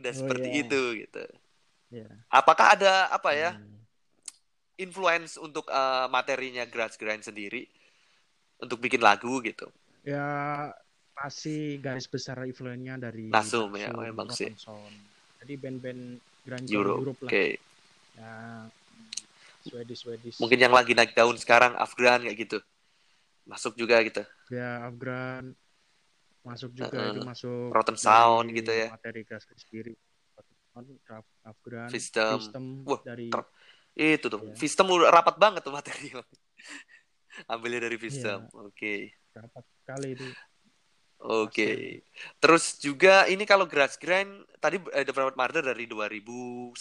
udah 0.01 0.11
oh, 0.11 0.17
seperti 0.17 0.49
ya. 0.49 0.57
itu 0.65 0.81
gitu. 1.05 1.23
Ya. 1.93 2.09
Apakah 2.33 2.73
ada 2.73 3.13
apa 3.13 3.37
ya? 3.37 3.53
Hmm 3.53 3.75
influence 4.75 5.39
untuk 5.39 5.67
uh, 5.71 6.07
materinya 6.11 6.67
Grudge 6.67 6.99
Grind 6.99 7.23
sendiri 7.23 7.67
untuk 8.59 8.79
bikin 8.79 9.03
lagu 9.03 9.39
gitu? 9.43 9.67
Ya 10.05 10.27
pasti 11.17 11.81
garis 11.81 12.05
besar 12.05 12.37
influence-nya 12.45 13.01
dari 13.01 13.33
Nasum 13.33 13.73
ya, 13.73 13.89
oh, 13.89 14.05
emang 14.05 14.29
sih. 14.29 14.53
Jadi 15.41 15.53
band-band 15.57 16.01
grunge 16.45 16.69
Europe, 16.69 17.01
Europe 17.01 17.21
lah. 17.25 17.31
Okay. 17.33 17.51
Ya, 18.15 18.33
Swedish 19.65 19.99
Swedish. 20.05 20.37
Mungkin 20.37 20.59
yang 20.61 20.73
lagi 20.77 20.93
naik 20.93 21.17
daun 21.17 21.35
sekarang 21.41 21.73
Afghan 21.75 22.21
kayak 22.21 22.37
gitu. 22.37 22.57
Masuk 23.49 23.73
juga 23.73 23.97
gitu. 24.05 24.21
Ya, 24.53 24.85
Afghan 24.85 25.57
masuk 26.45 26.77
juga 26.77 26.93
uh 26.93 27.09
itu 27.09 27.25
masuk 27.25 27.73
Rotten 27.73 27.97
Sound 27.97 28.53
gitu 28.53 28.69
ya. 28.69 28.93
Materi 28.93 29.25
gas 29.25 29.49
sendiri. 29.49 29.97
Afghan, 31.41 31.89
System, 31.89 32.37
System 32.37 32.63
Wah, 32.85 33.01
dari 33.01 33.31
itu 33.95 34.27
tuh. 34.27 34.43
Yeah. 34.43 34.57
Sistem 34.59 34.91
udah 34.91 35.09
rapat 35.09 35.39
banget 35.39 35.63
tuh 35.63 35.73
materi. 35.73 36.11
Ambilnya 37.51 37.87
dari 37.87 37.97
sistem. 37.97 38.45
Yeah. 38.45 38.59
Oke. 38.59 38.75
Okay. 38.75 38.99
Rapat 39.35 39.63
kali 39.83 40.15
itu. 40.15 40.27
Oke. 41.25 41.51
Okay. 41.51 41.77
Terus 42.39 42.79
juga 42.79 43.27
ini 43.27 43.43
kalau 43.43 43.67
Grass 43.67 43.99
Grind 43.99 44.47
tadi 44.63 44.79
eh, 44.95 45.03
The 45.03 45.13
Private 45.13 45.37
Murder 45.37 45.63
dari 45.75 45.85
2011. 45.87 46.75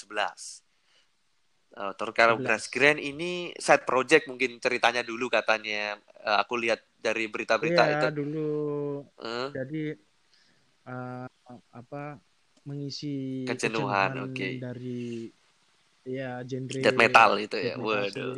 Uh, 1.75 1.91
terus 1.99 2.15
kalau 2.15 2.39
Grass 2.39 2.71
Grind 2.71 3.03
ini 3.03 3.51
side 3.59 3.83
project 3.83 4.31
mungkin 4.31 4.63
ceritanya 4.63 5.03
dulu 5.03 5.27
katanya 5.27 5.99
uh, 6.23 6.39
aku 6.39 6.55
lihat 6.55 6.79
dari 7.03 7.27
berita-berita 7.27 7.83
yeah, 7.83 7.95
itu. 7.99 8.09
dulu. 8.15 8.53
Uh? 9.19 9.51
Jadi 9.51 9.91
uh, 10.87 11.27
apa 11.75 12.23
mengisi 12.63 13.43
kejenuhan, 13.43 14.31
oke. 14.31 14.39
Okay. 14.39 14.63
dari 14.63 15.29
Iya, 16.05 16.45
genre 16.45 16.81
death 16.85 17.01
metal 17.01 17.31
itu 17.41 17.57
ya. 17.57 17.75
Waduh. 17.81 18.37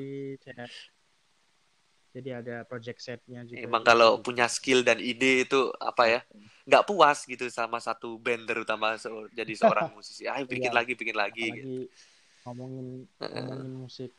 Jadi 2.16 2.40
ada 2.40 2.57
project 2.64 3.05
setnya 3.05 3.44
juga. 3.44 3.61
Emang 3.61 3.85
gitu. 3.85 3.90
kalau 3.92 4.11
punya 4.24 4.48
skill 4.48 4.81
dan 4.81 4.96
ide 4.96 5.44
itu 5.44 5.68
apa 5.76 6.09
ya? 6.09 6.20
Nggak 6.64 6.85
puas 6.88 7.29
gitu 7.29 7.44
sama 7.52 7.76
satu 7.76 8.16
band 8.16 8.48
terutama 8.48 8.96
se 8.96 9.12
jadi 9.37 9.52
seorang 9.52 9.92
musisi. 9.96 10.24
Ah, 10.24 10.40
bikin 10.40 10.72
iya. 10.72 10.76
lagi, 10.76 10.92
bikin 10.96 11.16
lagi. 11.16 11.46
Apalagi 11.52 11.61
gitu. 11.61 11.85
ngomongin 12.48 12.87
ngomongin 13.20 13.72
musik 13.76 14.11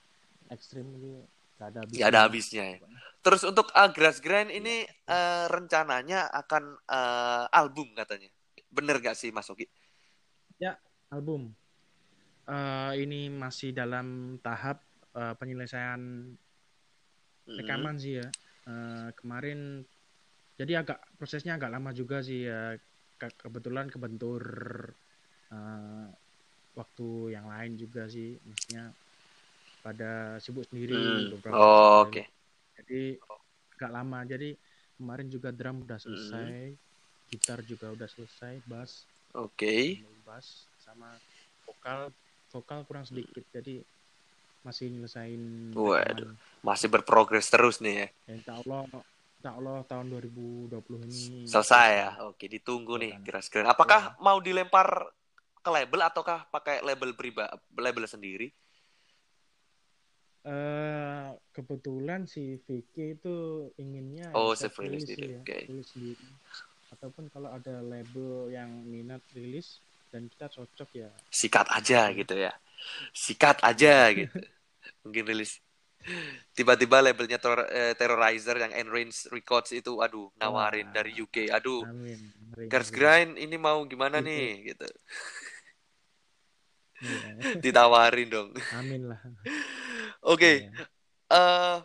ekstrim 0.53 0.85
itu 0.93 1.25
nggak 1.57 1.67
ada 1.73 1.79
habisnya. 1.81 1.97
Gak 1.97 2.09
ada 2.13 2.21
habisnya 2.21 2.63
ya. 2.69 2.77
Terus 3.25 3.41
untuk 3.49 3.67
uh, 3.73 3.89
Grass 3.89 4.21
Grand 4.21 4.53
ini 4.53 4.85
uh, 5.09 5.49
rencananya 5.49 6.29
akan 6.29 6.77
uh, 6.85 7.49
album 7.49 7.97
katanya. 7.97 8.29
Bener 8.69 9.01
gak 9.01 9.17
sih 9.17 9.33
Mas 9.33 9.49
Oki? 9.49 9.65
Ya, 10.61 10.77
album 11.09 11.57
uh, 12.47 12.93
ini 12.95 13.29
masih 13.29 13.75
dalam 13.75 14.39
tahap 14.41 14.81
uh, 15.13 15.35
penyelesaian 15.37 16.33
rekaman 17.47 17.95
mm. 17.95 18.01
sih 18.03 18.13
ya. 18.19 18.27
Uh, 18.67 19.09
kemarin 19.15 19.87
jadi 20.59 20.83
agak 20.83 20.99
prosesnya 21.15 21.55
agak 21.55 21.71
lama 21.71 21.95
juga 21.95 22.19
sih 22.19 22.43
ya. 22.43 22.75
ke 23.17 23.33
kebetulan 23.33 23.89
kebentur 23.89 24.43
uh, 25.49 26.05
waktu 26.77 27.33
yang 27.33 27.49
lain 27.49 27.73
juga 27.73 28.05
sih 28.05 28.37
maksudnya 28.45 28.93
pada 29.81 30.37
sibuk 30.37 30.69
sendiri 30.69 30.93
Hmm. 30.93 31.33
beberapa 31.33 31.57
Oh, 31.57 32.05
oke. 32.05 32.21
jadi 32.77 33.17
agak 33.73 33.91
lama 33.93 34.19
jadi 34.21 34.53
kemarin 35.01 35.27
juga 35.33 35.49
drum 35.49 35.81
udah 35.81 35.97
selesai 35.97 36.77
gitar 37.33 37.65
juga 37.65 37.89
udah 37.89 38.05
selesai 38.05 38.61
bass 38.69 39.09
Oke. 39.33 39.97
tambah 40.05 40.21
bass 40.29 40.69
sama 40.77 41.09
vokal 41.65 42.13
vokal 42.53 42.79
kurang 42.85 43.05
sedikit 43.09 43.43
jadi 43.49 43.81
masih 44.65 44.89
nyelesain 44.91 45.71
Waduh. 45.73 46.33
Masih 46.65 46.87
berprogres 46.89 47.47
terus 47.49 47.79
nih 47.79 47.93
ya. 47.93 48.07
Ya, 48.27 48.33
insya 48.37 48.53
Allah 48.59 48.81
insya 49.37 49.51
Allah 49.53 49.77
tahun 49.85 50.05
2020 50.11 51.07
ini 51.07 51.45
Selesai 51.45 51.87
ya. 51.93 52.09
Oke, 52.25 52.49
ditunggu 52.49 52.97
nih 52.97 53.17
Grand. 53.21 53.69
Apakah 53.69 54.17
mau 54.19 54.41
dilempar 54.41 55.07
ke 55.61 55.69
label 55.69 56.01
ataukah 56.07 56.47
pakai 56.47 56.79
label 56.81 57.11
pribadi 57.13 57.51
label 57.77 58.07
sendiri? 58.07 58.47
Eh 60.47 61.27
kebetulan 61.51 62.23
si 62.23 62.55
Vicky 62.63 63.19
itu 63.19 63.67
inginnya 63.75 64.31
Oh, 64.31 64.55
self 64.55 64.79
release 64.79 65.03
sendiri, 65.03 65.35
ya, 65.35 65.43
oke. 65.43 65.57
rilis 65.67 65.87
sendiri. 65.91 66.25
Ataupun 66.87 67.27
kalau 67.27 67.51
ada 67.51 67.83
label 67.83 68.47
yang 68.47 68.71
minat 68.87 69.19
rilis 69.35 69.83
dan 70.07 70.31
kita 70.31 70.47
cocok 70.47 70.87
ya 70.95 71.11
Sikat 71.27 71.67
aja 71.67 72.07
gitu 72.15 72.31
ya. 72.39 72.55
Sikat 73.13 73.61
aja 73.65 74.11
gitu. 74.13 74.37
Mungkin 75.03 75.23
rilis 75.27 75.59
tiba-tiba 76.55 77.03
labelnya 77.03 77.35
Terror- 77.35 77.67
eh, 77.67 77.91
Terrorizer 77.99 78.55
yang 78.55 78.71
Enrange 78.71 79.27
Records 79.27 79.75
itu 79.75 79.99
aduh 79.99 80.31
nawarin 80.39 80.87
Wah. 80.87 80.95
dari 80.95 81.11
UK. 81.19 81.51
Aduh, 81.51 81.83
ngeri. 81.83 82.87
Grind 82.87 83.35
ini 83.35 83.59
mau 83.59 83.83
gimana 83.83 84.23
nih 84.23 84.71
gitu. 84.71 84.87
Iya, 87.03 87.29
Ditawarin 87.63 88.29
dong. 88.31 88.49
amin 88.73 89.11
lah. 89.11 89.19
Oke, 90.25 90.65
Iya. 90.65 90.71
eh 91.29 91.77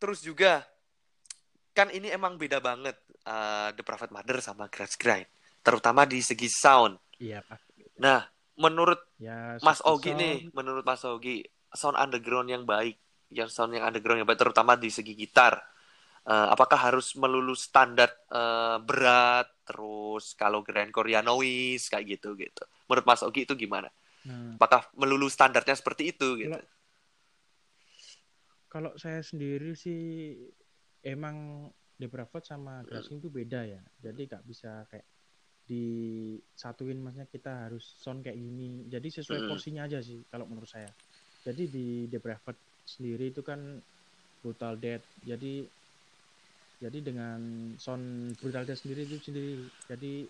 terus 0.00 0.24
juga 0.24 0.64
kan 1.76 1.92
ini 1.92 2.08
emang 2.10 2.40
beda 2.40 2.58
banget 2.58 2.96
eh, 3.22 3.68
The 3.76 3.82
Prophet 3.84 4.10
Mother 4.10 4.40
sama 4.40 4.66
Grass 4.72 4.96
Grind, 4.96 5.28
terutama 5.60 6.08
di 6.08 6.18
segi 6.24 6.48
sound. 6.48 6.96
Iya, 7.20 7.44
Pak. 7.44 7.60
Nah, 8.00 8.24
menurut 8.60 9.00
Ya, 9.20 9.60
Mas 9.60 9.80
Ogi 9.84 10.12
sound, 10.12 10.20
nih, 10.20 10.36
menurut 10.56 10.84
Mas 10.88 11.04
Ogi, 11.04 11.44
sound 11.76 11.96
underground 12.00 12.48
yang 12.48 12.64
baik, 12.64 12.96
yang 13.28 13.48
sound 13.52 13.76
yang 13.76 13.84
underground 13.84 14.24
yang 14.24 14.28
baik, 14.28 14.40
terutama 14.40 14.72
di 14.80 14.88
segi 14.88 15.12
gitar, 15.12 15.60
eh, 16.24 16.48
apakah 16.48 16.80
harus 16.88 17.12
melulu 17.20 17.52
standar 17.52 18.08
eh, 18.32 18.78
berat, 18.80 19.48
terus 19.68 20.32
kalau 20.32 20.64
grindcore 20.64 21.12
ya 21.12 21.20
noise 21.20 21.92
kayak 21.92 22.16
gitu 22.16 22.32
gitu. 22.40 22.64
Menurut 22.88 23.04
Mas 23.04 23.20
Ogi 23.20 23.44
itu 23.44 23.52
gimana? 23.56 23.92
Nah, 24.24 24.56
Apakah 24.56 24.88
melulu 24.96 25.28
standarnya 25.28 25.76
seperti 25.76 26.12
itu 26.16 26.40
gitu? 26.40 26.56
Kalau- 26.56 26.68
kalau 28.70 28.92
saya 28.96 29.20
sendiri 29.20 29.74
sih 29.74 30.00
emang 31.02 31.68
Depravot 32.00 32.40
sama 32.40 32.80
Grassing 32.80 33.20
itu 33.20 33.28
beda 33.28 33.60
ya. 33.68 33.82
Jadi 34.00 34.24
nggak 34.24 34.44
bisa 34.48 34.88
kayak 34.88 35.04
disatuin 35.70 36.98
maksudnya 36.98 37.30
kita 37.30 37.70
harus 37.70 37.84
sound 38.02 38.26
kayak 38.26 38.38
gini. 38.38 38.90
Jadi 38.90 39.08
sesuai 39.14 39.40
Hmm. 39.40 39.46
porsinya 39.46 39.86
aja 39.86 40.02
sih 40.02 40.26
kalau 40.26 40.50
menurut 40.50 40.66
saya. 40.66 40.90
Jadi 41.46 41.62
di 41.70 41.86
Depravot 42.10 42.58
sendiri 42.82 43.30
itu 43.30 43.42
kan 43.46 43.78
brutal 44.42 44.74
death. 44.82 45.06
Jadi 45.22 45.62
jadi 46.80 46.98
dengan 47.04 47.40
sound 47.78 48.34
brutal 48.40 48.64
death 48.66 48.82
sendiri 48.82 49.06
itu 49.06 49.16
sendiri. 49.22 49.68
Jadi 49.86 50.26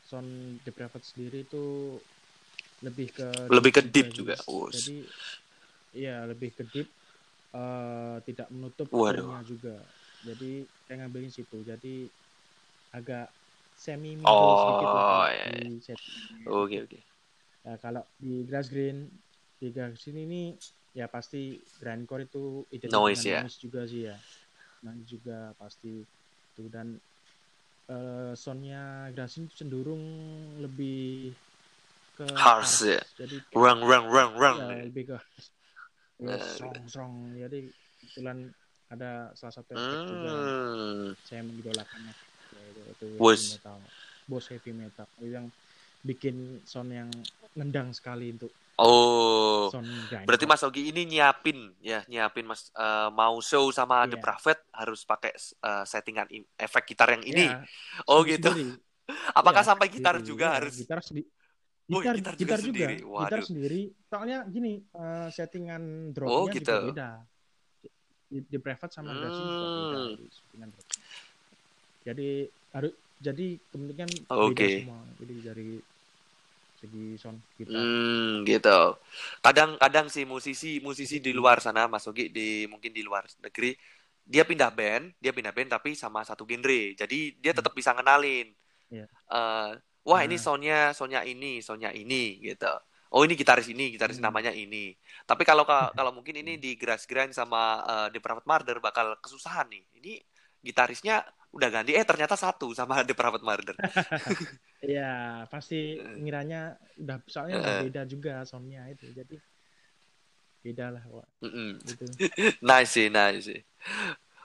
sound 0.00 0.62
Depravot 0.64 1.02
sendiri 1.02 1.44
itu 1.44 1.64
lebih 2.84 3.08
ke 3.10 3.28
Lebih 3.50 3.70
ke 3.74 3.82
deep 3.90 4.08
juga. 4.14 4.36
Wus. 4.46 4.78
Jadi 4.78 4.96
iya 5.96 6.22
lebih 6.28 6.50
ke 6.54 6.62
deep 6.68 6.88
eh, 7.54 8.16
tidak 8.28 8.48
menutup 8.54 8.88
Waduh. 8.92 9.40
juga. 9.46 9.76
Jadi 10.22 10.66
saya 10.86 11.04
ngambilin 11.04 11.32
situ. 11.32 11.62
Jadi 11.64 12.06
agak 12.94 13.28
semi 13.84 14.12
middle 14.24 14.52
Oh, 14.52 14.60
sedikit 14.62 14.90
lah 14.96 15.30
iya, 15.46 15.70
settingnya. 15.86 16.48
Oke 16.48 16.76
oke. 16.84 16.98
Nah, 17.66 17.76
kalau 17.82 18.02
di 18.18 18.42
grass 18.48 18.68
green 18.72 18.98
di 19.58 19.66
grass 19.74 19.98
green 20.06 20.18
ini 20.26 20.42
ya 20.94 21.06
pasti 21.10 21.58
grindcore 21.82 22.24
itu 22.26 22.42
identik 22.74 23.02
Noise 23.02 23.06
dengan 23.06 23.26
ya. 23.26 23.40
noise 23.42 23.58
juga 23.64 23.80
sih 23.90 24.02
ya. 24.08 24.16
Noise 24.84 25.06
juga 25.06 25.38
pasti 25.60 26.02
itu 26.54 26.64
dan 26.74 26.98
eh 27.94 28.32
soundnya 28.42 29.10
grass 29.14 29.32
green 29.36 29.48
cenderung 29.58 30.04
lebih 30.64 31.32
ke 32.16 32.28
Harsh 32.40 32.82
ya. 32.88 33.00
Jadi 33.18 33.36
Rang 33.62 33.80
rang 33.90 34.06
rang 34.14 34.32
rang. 34.42 34.58
ya, 34.58 34.64
lebih 34.86 35.04
ke 35.14 35.16
Nah, 36.26 36.36
ya, 36.36 36.38
strong 36.52 36.78
strong 36.90 37.12
jadi 37.38 37.70
kebetulan 37.98 38.38
ada 38.92 39.32
salah 39.38 39.54
satu 39.54 39.70
efek 39.78 40.00
juga 40.08 40.34
Hmm. 40.74 41.14
saya 41.26 41.42
mengidolakannya 41.46 42.14
yaitu 42.68 42.82
itu 42.84 43.06
Bos. 43.16 43.40
heavy 43.40 43.52
metal 43.56 43.78
bos 44.28 44.44
heavy 44.52 44.72
metal 44.76 45.06
itu 45.18 45.32
yang 45.32 45.46
bikin 46.04 46.36
sound 46.68 46.92
yang 46.92 47.08
nendang 47.56 47.90
sekali 47.96 48.30
untuk 48.36 48.52
Oh. 48.78 49.66
sound 49.74 49.88
Berarti 50.22 50.44
Mas 50.46 50.62
Ogi 50.62 50.94
ini 50.94 51.02
nyiapin 51.08 51.74
ya, 51.82 52.06
nyiapin 52.06 52.46
Mas 52.46 52.70
eh, 52.70 53.08
mau 53.10 53.40
show 53.42 53.66
sama 53.74 54.06
The 54.06 54.14
Iya. 54.14 54.22
Prophet 54.22 54.58
harus 54.70 55.02
pakai 55.02 55.32
eh, 55.34 55.84
settingan 55.88 56.28
efek 56.54 56.94
gitar 56.94 57.10
yang 57.16 57.24
ini. 57.26 57.42
Ya, 57.42 57.64
oh 58.06 58.22
sendiri- 58.22 58.38
gitu. 58.38 58.50
Apakah 59.40 59.64
Ya, 59.64 59.68
sampai 59.72 59.86
gitar 59.90 60.14
sendiri. 60.20 60.28
juga 60.30 60.46
Ya, 60.46 60.56
harus 60.60 60.74
gitar 60.78 61.00
sendiri 61.02 61.28
Oh, 61.88 62.04
gitar 62.04 62.14
gitar 62.20 62.34
gitar, 62.36 62.36
juga 62.36 62.54
juga, 62.60 62.60
sendiri. 62.68 62.96
gitar 63.00 63.40
sendiri 63.48 63.80
soalnya 64.12 64.38
gini 64.52 64.72
eh, 64.84 65.28
settingan 65.32 65.82
Oh, 66.22 66.44
dropnya 66.46 66.52
gitu. 66.54 66.76
juga 66.76 66.86
beda 66.92 67.08
di, 68.28 68.38
di 68.44 68.58
private 68.60 68.92
sama 68.92 69.08
juga 69.16 69.66
beda 69.72 69.96
Hmm. 69.96 70.68
dropnya. 70.68 71.08
jadi 72.04 72.30
harus 72.78 72.92
jadi 73.26 73.46
kemungkinan 73.70 74.10
Oke. 74.30 74.46
beda 74.54 74.66
semua 74.70 74.98
jadi 75.20 75.34
dari 75.52 75.70
segi 76.78 77.04
sound 77.22 77.40
gitar 77.58 77.84
Hmm, 77.84 78.48
gitu. 78.48 78.68
Kadang-kadang 79.44 80.06
sih 80.14 80.24
musisi 80.24 80.80
musisi 80.80 81.16
di 81.20 81.30
luar 81.36 81.60
sana 81.60 81.84
Mas 81.92 82.06
Ogi 82.08 82.32
di 82.32 82.64
mungkin 82.72 82.90
di 82.96 83.02
luar 83.04 83.28
negeri 83.44 83.76
dia 84.24 84.44
pindah 84.48 84.70
band, 84.72 85.04
dia 85.22 85.32
pindah 85.36 85.52
band 85.56 85.68
tapi 85.76 85.90
sama 85.96 86.20
satu 86.24 86.44
genre. 86.48 86.96
Jadi 87.00 87.36
dia 87.42 87.52
tetap 87.52 87.72
bisa 87.76 87.92
ngenalin. 87.96 88.46
Iya. 88.90 89.08
Eh, 89.32 89.70
wah 90.08 90.20
ini 90.26 90.36
Nah. 90.36 90.42
soundnya 90.44 90.76
soundnya 90.96 91.22
ini, 91.28 91.60
soundnya 91.66 91.90
ini 91.96 92.40
gitu. 92.46 92.66
Oh 93.14 93.22
ini 93.26 93.34
gitaris 93.40 93.68
ini, 93.72 93.82
gitaris 93.94 94.18
Hmm. 94.18 94.26
namanya 94.26 94.52
ini. 94.52 94.96
Tapi 95.28 95.42
kalau 95.48 95.64
ka- 95.68 95.92
kalau 95.98 96.12
mungkin 96.16 96.36
ini 96.42 96.52
di 96.60 96.76
Grass 96.80 97.04
Grind 97.10 97.32
sama 97.36 97.84
eh, 97.90 98.08
The 98.14 98.20
Private 98.24 98.48
Murder 98.48 98.76
bakal 98.84 99.06
kesusahan 99.24 99.66
nih. 99.72 99.84
Ini 100.00 100.12
gitarisnya 100.66 101.24
udah 101.58 101.68
ganti, 101.68 101.92
eh 101.92 102.06
ternyata 102.06 102.38
satu 102.38 102.70
sama 102.70 103.02
The 103.02 103.12
Private 103.12 103.42
Murder. 103.42 103.76
Iya, 104.78 105.42
pasti 105.50 105.98
Eh. 105.98 106.22
ngiranya 106.22 106.78
udah 106.96 107.18
soalnya 107.26 107.58
udah 107.58 107.74
Eh. 107.74 107.82
beda 107.90 108.02
juga 108.06 108.46
soundnya 108.46 108.86
itu. 108.86 109.10
Jadi 109.10 109.34
beda 110.62 110.94
lah, 110.94 111.02
Wak. 111.02 111.26
Gitu. 111.82 112.04
Nice 112.62 112.94
sih, 112.94 113.10
nice 113.10 113.42
sih. 113.42 113.60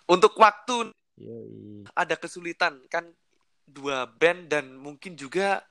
Untuk 0.09 0.33
waktu 0.35 0.89
Yoi. 1.21 1.85
ada 1.93 2.15
kesulitan 2.17 2.81
kan 2.89 3.05
dua 3.63 4.09
band 4.09 4.49
dan 4.49 4.73
mungkin 4.73 5.13
juga 5.13 5.61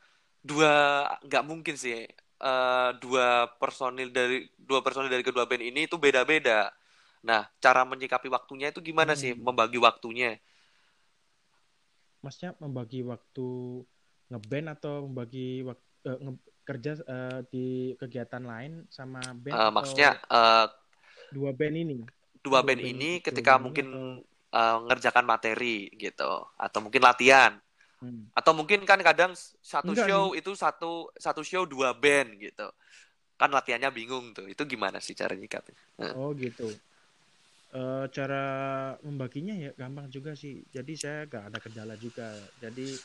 dua 0.40 1.04
nggak 1.20 1.44
mungkin 1.44 1.74
sih 1.74 2.06
eh, 2.42 2.90
dua 2.98 3.50
personil 3.58 4.10
dari 4.10 4.46
dua 4.56 4.78
personil 4.78 5.10
dari 5.10 5.22
kedua 5.22 5.42
band 5.42 5.62
ini 5.62 5.90
itu 5.90 5.98
beda-beda. 5.98 6.70
Nah, 7.22 7.46
cara 7.58 7.82
menyikapi 7.82 8.26
waktunya 8.26 8.70
itu 8.70 8.78
gimana 8.78 9.14
sih 9.14 9.34
Hmm. 9.34 9.42
membagi 9.42 9.78
waktunya? 9.78 10.38
Masnya 12.22 12.54
membagi 12.62 13.02
waktu 13.02 13.48
ngeband 14.30 14.66
atau 14.78 15.10
membagi 15.10 15.66
waktu 15.66 16.38
kerja 16.62 16.94
eh, 17.02 17.40
di 17.50 17.66
kegiatan 17.98 18.42
lain 18.42 18.86
sama 18.86 19.18
band 19.34 19.50
Eh, 19.50 19.58
atau 19.58 19.74
maksudnya 19.74 20.10
eh, 20.30 20.66
dua 21.34 21.50
band 21.50 21.76
ini? 21.76 21.98
dua 22.42 22.62
dua 22.62 22.66
band 22.66 22.80
band- 22.82 22.90
ini 22.94 23.10
ketika 23.18 23.58
band 23.58 23.62
mungkin 23.66 23.86
atau- 23.90 24.22
eh, 24.54 24.78
ngerjakan 24.86 25.24
materi 25.26 25.90
gitu 25.98 26.32
atau 26.56 26.78
mungkin 26.78 27.02
latihan 27.02 27.58
Hmm. 28.02 28.26
atau 28.34 28.50
mungkin 28.50 28.82
kan 28.82 28.98
kadang 28.98 29.30
satu 29.62 29.94
Enggak 29.94 30.10
show 30.10 30.34
itu 30.34 30.50
satu 30.58 31.06
satu 31.14 31.46
show 31.46 31.62
dua 31.62 31.94
band 31.94 32.34
gitu 32.34 32.66
kan 33.38 33.46
latihannya 33.46 33.94
bingung 33.94 34.34
tuh 34.34 34.50
itu 34.50 34.58
gimana 34.66 34.98
sih 34.98 35.14
cara 35.14 35.38
nyikapin 35.38 35.74
Oh 36.18 36.34
gitu. 36.34 36.66
Eh, 37.72 38.04
cara 38.12 38.44
membaginya 39.00 39.54
ya 39.56 39.70
gampang 39.80 40.08
juga 40.12 40.32
sih. 40.36 40.60
Jadi 40.68 40.92
saya 41.02 41.24
gak 41.24 41.44
ada 41.52 41.58
kendala 41.64 41.94
juga. 41.96 42.28
Jadi 42.60 43.00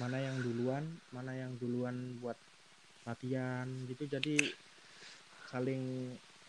mana 0.00 0.18
yang 0.18 0.42
duluan, 0.42 0.84
mana 1.14 1.32
yang 1.38 1.54
duluan 1.62 2.18
buat 2.18 2.38
latihan 3.06 3.66
gitu. 3.90 4.04
Jadi 4.10 4.36
saling 5.50 5.82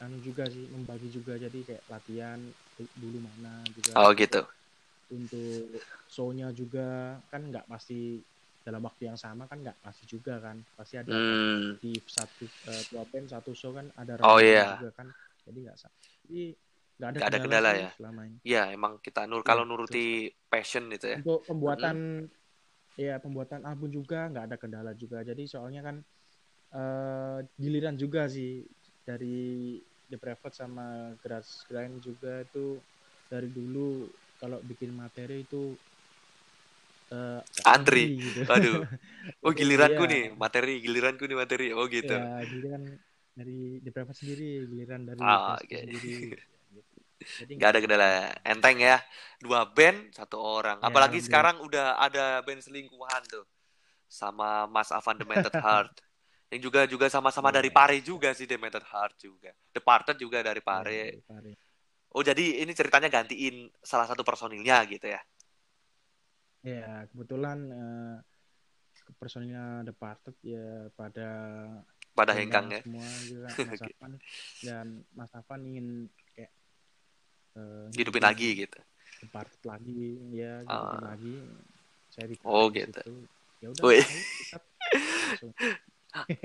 anu 0.04 0.18
juga 0.28 0.44
sih 0.54 0.66
membagi 0.74 1.08
juga. 1.18 1.34
Jadi 1.38 1.60
kayak 1.68 1.84
latihan 1.94 2.40
du- 2.78 2.94
dulu 2.98 3.18
mana 3.30 3.70
juga. 3.78 3.96
oh 3.96 4.10
gitu 4.18 4.42
Untuk 5.12 5.84
show-nya 6.08 6.56
juga 6.56 7.20
kan 7.28 7.42
nggak 7.52 7.68
pasti 7.68 8.24
dalam 8.64 8.82
waktu 8.88 9.12
yang 9.12 9.20
sama 9.20 9.44
kan 9.50 9.60
nggak 9.60 9.78
pasti 9.84 10.04
juga 10.08 10.40
kan 10.40 10.64
pasti 10.78 10.96
ada 11.02 11.12
Hmm. 11.12 11.78
di 11.82 11.98
satu 12.06 12.46
uh, 12.70 12.84
dua 12.88 13.04
band 13.10 13.28
satu 13.28 13.52
show 13.58 13.74
kan 13.76 13.90
ada 13.98 14.16
Oh, 14.24 14.40
iya. 14.40 14.78
juga 14.80 14.94
kan 14.96 15.08
jadi 15.44 15.58
nggak 15.68 15.78
sa- 15.82 15.96
jadi 16.24 16.56
nggak 17.02 17.12
ada 17.18 17.22
Nggak 17.22 17.28
ada 17.34 17.40
kendala, 17.42 17.58
kendala 17.58 17.74
ya? 17.76 17.90
selama 17.98 18.22
ini 18.30 18.40
Ya, 18.46 18.62
emang 18.74 18.98
kita 19.06 19.26
nur 19.30 19.42
Iya, 19.46 19.50
kalau 19.50 19.64
betul. 19.74 19.98
nuruti 19.98 20.34
passion 20.50 20.90
itu 20.94 21.08
ya. 21.18 21.20
untuk 21.20 21.44
pembuatan 21.48 21.98
ya 23.00 23.18
pembuatan 23.24 23.64
album 23.66 23.90
juga 23.92 24.28
nggak 24.32 24.46
ada 24.52 24.58
kendala 24.60 24.92
juga 24.96 25.24
jadi 25.26 25.44
soalnya 25.48 25.82
kan 25.88 25.96
eh, 26.76 27.40
giliran 27.62 27.96
juga 28.00 28.28
sih 28.32 28.64
dari 29.08 29.80
The 30.10 30.18
Private 30.20 30.56
sama 30.56 31.16
Grass 31.20 31.66
Grind 31.68 32.04
juga 32.04 32.44
itu 32.46 32.80
dari 33.32 33.50
dulu 33.52 34.12
kalau 34.40 34.60
bikin 34.64 34.92
materi 34.96 35.48
itu 35.48 35.76
eh, 37.12 37.42
Antri. 37.74 38.06
gitu. 38.26 38.42
Waduh. 38.50 38.82
Oh, 39.46 39.52
giliranku 39.60 40.04
Iya. 40.04 40.12
nih, 40.12 40.24
materi, 40.44 40.74
giliranku 40.86 41.24
nih 41.30 41.38
materi. 41.44 41.68
Oh, 41.78 41.86
gitu. 41.98 42.14
Ya, 42.14 42.42
giliran 42.50 42.84
dari 43.38 43.80
The 43.86 43.90
Private 43.94 44.18
sendiri, 44.22 44.66
giliran 44.70 45.02
dari 45.10 45.30
Ah, 45.30 45.58
oke. 45.62 45.78
sendiri. 45.80 46.18
gitu. 47.22 47.58
Nggak 47.58 47.70
ada 47.70 47.80
kendala. 47.80 48.08
Enteng 48.44 48.78
ya. 48.80 48.98
Dua 49.42 49.66
band, 49.66 50.14
satu 50.14 50.38
orang. 50.38 50.78
Ya, 50.80 50.86
Apalagi 50.86 51.18
band. 51.18 51.26
sekarang 51.26 51.56
udah 51.62 51.98
ada 51.98 52.42
band 52.42 52.62
selingkuhan 52.62 53.22
tuh. 53.26 53.46
Sama 54.06 54.68
Mas 54.68 54.92
Avan 54.92 55.18
Demented 55.18 55.56
Heart. 55.56 56.04
Yang 56.52 56.62
juga 56.68 56.82
juga 56.84 57.06
sama-sama 57.08 57.48
Iya. 57.50 57.64
dari 57.64 57.70
Pare 57.72 57.98
juga 58.04 58.36
sih 58.36 58.44
Demented 58.44 58.84
Heart 58.84 59.16
juga. 59.18 59.52
Departed 59.72 60.20
juga 60.20 60.44
dari 60.44 60.60
Ya, 60.60 60.68
Pare. 60.68 61.00
dari 61.08 61.22
Pare. 61.24 61.52
Oh, 62.12 62.20
jadi 62.20 62.60
ini 62.60 62.76
ceritanya 62.76 63.08
gantiin 63.08 63.72
salah 63.80 64.04
satu 64.04 64.20
personilnya 64.22 64.84
gitu 64.84 65.08
ya. 65.08 65.22
Ya, 66.62 67.08
kebetulan 67.10 67.58
eh, 67.72 68.16
personilnya 69.18 69.82
Departed 69.82 70.36
ya 70.44 70.92
pada 70.94 71.30
Pada 72.12 72.36
hengkang 72.36 72.68
ya. 72.70 72.84
semua 72.84 73.08
juga 73.24 73.48
Mas 73.72 73.80
Oke. 73.80 73.88
Afan 73.96 74.12
dan 74.62 74.86
Mas 75.16 75.32
Afan 75.32 75.62
ingin 75.64 75.88
eh, 77.58 77.88
Hidupin 77.96 78.24
lagi 78.24 78.50
gitu. 78.68 78.80
Departed 79.22 79.62
lagi 79.68 80.18
ya 80.34 80.66
Ah. 80.66 81.14
lagi 81.14 81.36
saya 82.12 82.28
Oh, 82.44 82.68
gitu. 82.74 83.02
ya 83.62 83.68
udah. 83.70 83.84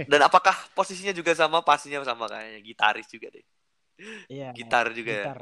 Dan 0.07 0.21
apakah 0.23 0.55
posisinya 0.79 1.11
juga 1.11 1.35
sama? 1.35 1.59
Pastinya 1.65 2.05
sama 2.07 2.31
kayaknya 2.31 2.61
gitaris 2.63 3.09
juga 3.11 3.33
deh. 3.35 3.43
Iya, 4.31 4.53
Gitar 4.55 4.93
juga 4.93 5.13
ya. 5.13 5.25
gitar 5.27 5.41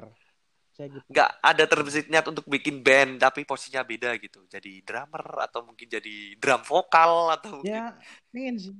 saya 0.74 0.88
gitu 0.90 1.06
Nggak 1.10 1.30
ada 1.42 1.64
terbesit 1.68 2.06
niat 2.08 2.26
untuk 2.26 2.46
bikin 2.48 2.80
band, 2.80 3.20
tapi 3.20 3.44
posisinya 3.44 3.84
beda 3.84 4.16
gitu. 4.16 4.46
Jadi 4.48 4.80
drummer 4.86 5.44
atau 5.44 5.60
mungkin 5.66 5.86
jadi 5.90 6.38
drum 6.40 6.62
vokal 6.64 7.34
atau 7.34 7.60
mungkin 7.60 7.74
ya 7.74 7.92
pengen 8.32 8.56
sih 8.56 8.74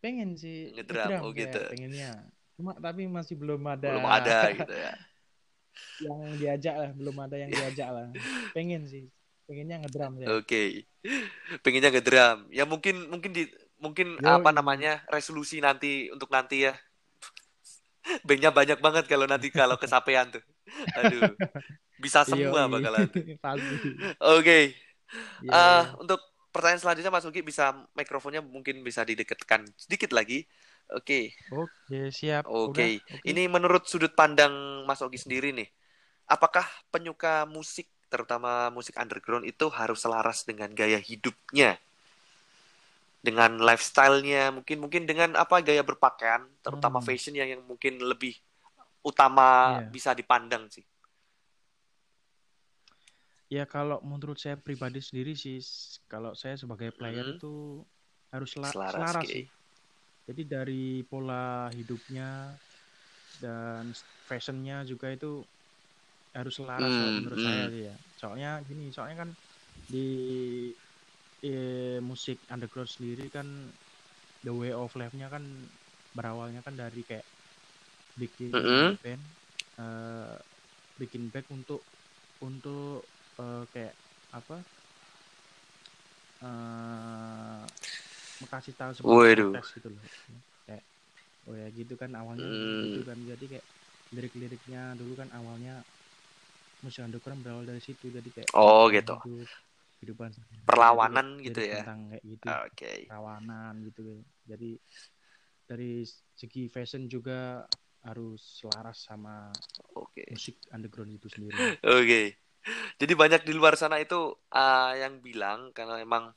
pengen 0.00 0.30
sih 0.36 0.72
Ngedrum, 0.72 1.20
oh 1.24 1.30
gitu. 1.36 1.60
pengennya 1.68 2.24
cuma 2.54 2.70
tapi 2.78 3.10
masih 3.10 3.34
belum 3.34 3.66
ada 3.66 3.88
belum 3.90 4.06
ada 4.06 4.38
gitu 4.54 4.72
ya. 4.72 4.94
yang 6.00 6.18
diajak 6.36 6.74
lah 6.74 6.90
belum 6.92 7.16
ada 7.20 7.36
yang 7.38 7.50
diajak 7.56 7.88
lah 7.90 8.06
pengen 8.50 8.86
sih 8.86 9.06
pengennya 9.44 9.76
ngedrum 9.84 10.12
saya 10.16 10.40
Oke. 10.40 10.88
Pengennya 11.60 11.92
ngedrum. 11.92 12.48
Ya 12.48 12.64
mungkin 12.64 13.12
mungkin 13.12 13.36
di 13.36 13.44
mungkin 13.76 14.16
Yoi. 14.16 14.24
apa 14.24 14.56
namanya 14.56 15.04
resolusi 15.12 15.60
nanti 15.60 16.08
untuk 16.08 16.32
nanti 16.32 16.64
ya. 16.64 16.72
Bandnya 18.26 18.48
banyak 18.48 18.80
banget 18.80 19.04
kalau 19.04 19.28
nanti 19.28 19.52
kalau 19.52 19.76
kesapean 19.76 20.32
tuh. 20.32 20.40
Aduh. 20.96 21.36
Bisa 22.00 22.24
semua 22.28 22.64
Yoi. 22.64 22.72
bakalan. 22.72 23.04
Oke. 24.40 24.72
Iya, 25.44 25.52
Eh, 25.52 25.52
iya. 25.52 25.92
untuk 26.00 26.16
pertanyaan 26.48 26.80
selanjutnya 26.80 27.12
Mas 27.12 27.28
Ugi 27.28 27.44
bisa 27.44 27.76
mikrofonnya 27.92 28.40
mungkin 28.40 28.80
bisa 28.80 29.04
didekatkan 29.04 29.68
sedikit 29.76 30.16
lagi. 30.16 30.48
Oke. 30.92 31.32
oke 31.48 32.12
siap 32.12 32.44
Oke. 32.44 32.68
Udah, 32.70 32.88
oke. 33.16 33.24
Ini 33.24 33.48
menurut 33.48 33.88
sudut 33.88 34.12
pandang 34.12 34.52
Mas 34.84 35.00
Ogi 35.00 35.16
sendiri 35.16 35.54
nih. 35.56 35.68
Apakah 36.28 36.64
penyuka 36.92 37.48
musik 37.48 37.88
terutama 38.12 38.68
musik 38.70 38.94
underground 39.00 39.48
itu 39.48 39.66
harus 39.72 40.04
selaras 40.04 40.44
dengan 40.44 40.68
gaya 40.72 41.00
hidupnya? 41.00 41.80
Dengan 43.24 43.56
lifestyle-nya, 43.56 44.52
mungkin 44.52 44.84
mungkin 44.84 45.08
dengan 45.08 45.32
apa 45.40 45.64
gaya 45.64 45.80
berpakaian, 45.80 46.44
terutama 46.60 47.00
Hmm. 47.00 47.08
fashion 47.08 47.32
yang, 47.32 47.56
yang 47.56 47.62
mungkin 47.64 47.96
lebih 48.04 48.36
utama 49.00 49.80
Iya. 49.80 49.88
bisa 49.88 50.10
dipandang 50.12 50.68
sih. 50.68 50.84
ya 53.52 53.68
kalau 53.70 54.02
menurut 54.02 54.34
saya 54.40 54.58
pribadi 54.58 54.98
sendiri 54.98 55.36
sih 55.38 55.62
kalau 56.10 56.34
saya 56.34 56.58
sebagai 56.58 56.90
player 56.90 57.22
Mhm. 57.22 57.34
itu 57.38 57.52
harus 58.34 58.50
sela- 58.50 58.72
Selaras, 58.74 58.98
selaras 59.14 59.30
sih 59.30 59.46
jadi 60.28 60.42
dari 60.48 61.04
pola 61.06 61.68
hidupnya 61.72 62.56
dan 63.42 63.90
fashionnya 64.24 64.86
juga 64.88 65.12
itu 65.12 65.42
harus 66.34 66.54
selaras 66.58 66.94
Hmm, 66.98 67.14
menurut 67.14 67.38
hmm. 67.38 67.46
saya 67.46 67.70
sih 67.70 67.82
ya 67.90 67.94
soalnya 68.18 68.58
gini 68.66 68.90
soalnya 68.90 69.16
kan 69.26 69.30
di 69.86 70.08
eh, 71.44 71.98
musik 72.02 72.42
underground 72.50 72.90
sendiri 72.90 73.26
kan 73.30 73.46
the 74.44 74.52
way 74.52 74.72
of 74.72 74.92
life-nya 74.96 75.28
kan 75.32 75.44
berawalnya 76.14 76.60
kan 76.66 76.74
dari 76.78 77.02
kayak 77.06 77.26
bikin 78.18 78.54
Mhm. 78.54 78.98
band 79.02 79.22
eh, 79.80 80.36
bikin 81.00 81.30
band 81.32 81.46
untuk 81.50 81.82
untuk 82.42 83.10
eh, 83.40 83.64
kayak 83.72 83.96
apa 84.34 84.56
eh 86.42 87.64
mengasih 88.42 88.74
tahu 88.74 88.92
sebuah 88.98 89.20
protes 89.30 89.66
gitu 89.76 89.88
loh 89.94 90.02
kayak 90.66 90.84
oh 91.48 91.54
ya 91.54 91.68
gitu 91.70 91.94
kan 92.00 92.10
awalnya 92.16 92.46
Hmm. 92.50 92.82
gitu 92.88 93.00
kan 93.06 93.18
jadi 93.20 93.44
kayak 93.52 93.66
lirik-liriknya 94.14 94.94
dulu 94.98 95.12
kan 95.20 95.28
awalnya 95.34 95.82
musik 96.84 97.02
underground 97.04 97.40
berawal 97.42 97.64
dari 97.64 97.80
situ 97.80 98.12
jadi 98.12 98.28
kayak 98.28 98.50
Oh, 98.54 98.92
gitu. 98.92 99.16
hidup, 99.16 99.48
kehidupan. 99.98 100.30
Jadi 100.30 100.40
Perlawanan 100.68 101.26
gitu 101.40 101.60
lirik 101.60 101.68
ya. 101.72 101.82
tentang 101.82 101.98
kayak 102.12 102.24
gitu 102.24 102.48
Oke. 102.68 102.92
rawanan 103.04 103.74
gitu 103.84 104.24
jadi 104.48 104.70
dari 105.64 106.04
segi 106.36 106.68
fashion 106.72 107.04
juga 107.08 107.64
harus 108.04 108.40
selaras 108.60 109.08
sama 109.08 109.52
Oke. 109.96 110.24
musik 110.28 110.56
underground 110.72 111.12
itu 111.16 111.28
sendiri 111.28 111.56
Oke. 111.84 112.36
Jadi 113.00 113.12
banyak 113.12 113.42
di 113.44 113.52
luar 113.52 113.76
sana 113.76 114.00
itu 114.00 114.16
uh, 114.56 114.92
yang 114.96 115.20
bilang 115.20 115.72
kalau 115.76 115.96
emang 116.00 116.32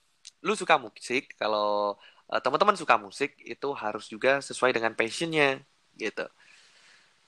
lu 0.45 0.53
suka 0.57 0.75
musik, 0.81 1.33
kalau 1.39 1.97
uh, 2.31 2.39
teman-teman 2.43 2.77
suka 2.77 2.95
musik 2.99 3.31
itu 3.43 3.67
harus 3.83 4.05
juga 4.13 4.39
sesuai 4.43 4.71
dengan 4.75 4.93
passionnya 4.99 5.61
gitu. 5.97 6.25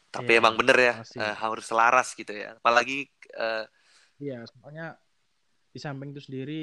Tapi 0.10 0.32
Iya, 0.34 0.42
emang 0.42 0.58
bener 0.58 0.78
ya 0.78 0.94
uh, 1.22 1.36
harus 1.38 1.66
selaras 1.70 2.18
gitu 2.18 2.34
ya. 2.34 2.58
Apalagi 2.58 3.06
uh, 3.38 3.66
Iya, 4.20 4.44
soalnya 4.52 4.86
di 5.74 5.80
samping 5.86 6.10
itu 6.14 6.22
sendiri 6.28 6.54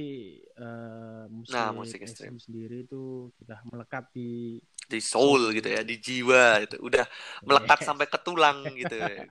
eh, 0.58 1.24
musik, 1.30 1.54
Nah, 1.54 1.70
musik 1.72 2.00
ekstrim. 2.02 2.34
sendiri 2.42 2.76
itu 2.84 3.30
sudah 3.38 3.58
melekat 3.70 4.04
di 4.16 4.58
di 4.86 5.00
soul 5.02 5.50
gitu 5.56 5.66
ya, 5.66 5.82
di 5.82 5.98
jiwa 5.98 6.62
itu 6.62 6.76
udah 6.78 7.04
melekat 7.48 7.78
Yes. 7.78 7.86
sampai 7.88 8.06
ke 8.06 8.18
tulang 8.22 8.58
gitu. 8.82 8.94
ya. 8.94 9.26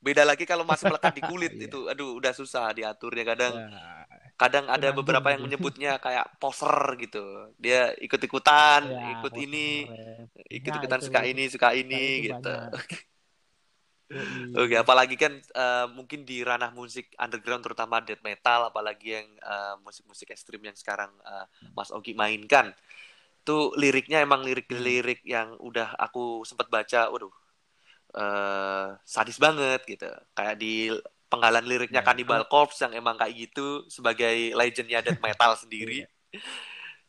Beda 0.00 0.22
lagi 0.26 0.44
kalau 0.48 0.64
masih 0.66 0.86
melekat 0.90 1.12
di 1.18 1.22
kulit 1.26 1.52
Iya. 1.54 1.66
itu, 1.66 1.78
aduh 1.90 2.16
udah 2.18 2.32
susah 2.34 2.72
diaturnya 2.74 3.24
kadang. 3.26 3.54
Ya, 3.54 4.06
kadang 4.40 4.64
ada 4.66 4.78
Penanggung 4.80 4.98
beberapa 5.04 5.28
yang 5.34 5.42
menyebutnya 5.46 5.90
kayak 6.04 6.26
poser 6.40 6.76
gitu. 7.02 7.24
Dia 7.64 7.92
ikut-ikutan 8.06 8.80
ya, 8.88 9.00
ikut 9.20 9.32
poster 9.32 9.44
ini 9.44 9.66
keren. 9.86 10.26
ikut-ikutan 10.58 11.00
Nah, 11.00 11.06
suka 11.06 11.20
itu- 11.22 11.30
ini 11.32 11.44
suka 11.54 11.68
ini 11.80 12.02
gitu. 12.32 12.54
oke 14.58 14.74
apalagi 14.74 15.14
kan 15.22 15.32
eh, 15.38 15.86
mungkin 15.96 16.20
di 16.26 16.42
ranah 16.42 16.70
musik 16.74 17.06
underground 17.24 17.62
terutama 17.66 18.02
death 18.02 18.22
metal 18.24 18.70
apalagi 18.70 19.06
yang 19.20 19.28
eh, 19.38 19.74
musik-musik 19.86 20.28
ekstrim 20.34 20.60
yang 20.64 20.76
sekarang 20.78 21.10
eh, 21.22 21.46
Mas 21.76 21.90
Ogi 21.94 22.12
mainkan. 22.16 22.72
Tuh 23.46 23.72
liriknya 23.80 24.22
emang 24.26 24.42
lirik-lirik 24.46 25.20
yang 25.26 25.56
udah 25.60 25.96
aku 25.98 26.44
sempat 26.48 26.68
baca 26.72 27.10
waduh 27.12 27.32
eh, 28.16 28.86
sadis 29.06 29.38
banget 29.40 29.80
gitu. 29.88 30.08
Kayak 30.36 30.56
di 30.62 30.90
penggalan 31.32 31.64
liriknya 31.70 32.02
Ya, 32.02 32.06
Cannibal 32.06 32.42
Corpse 32.52 32.82
yang 32.84 32.92
emang 33.00 33.16
kayak 33.20 33.34
gitu 33.48 33.86
sebagai 33.88 34.52
legendnya 34.60 35.00
death 35.06 35.22
metal 35.22 35.52
sendiri 35.56 36.02
Iya. 36.02 36.06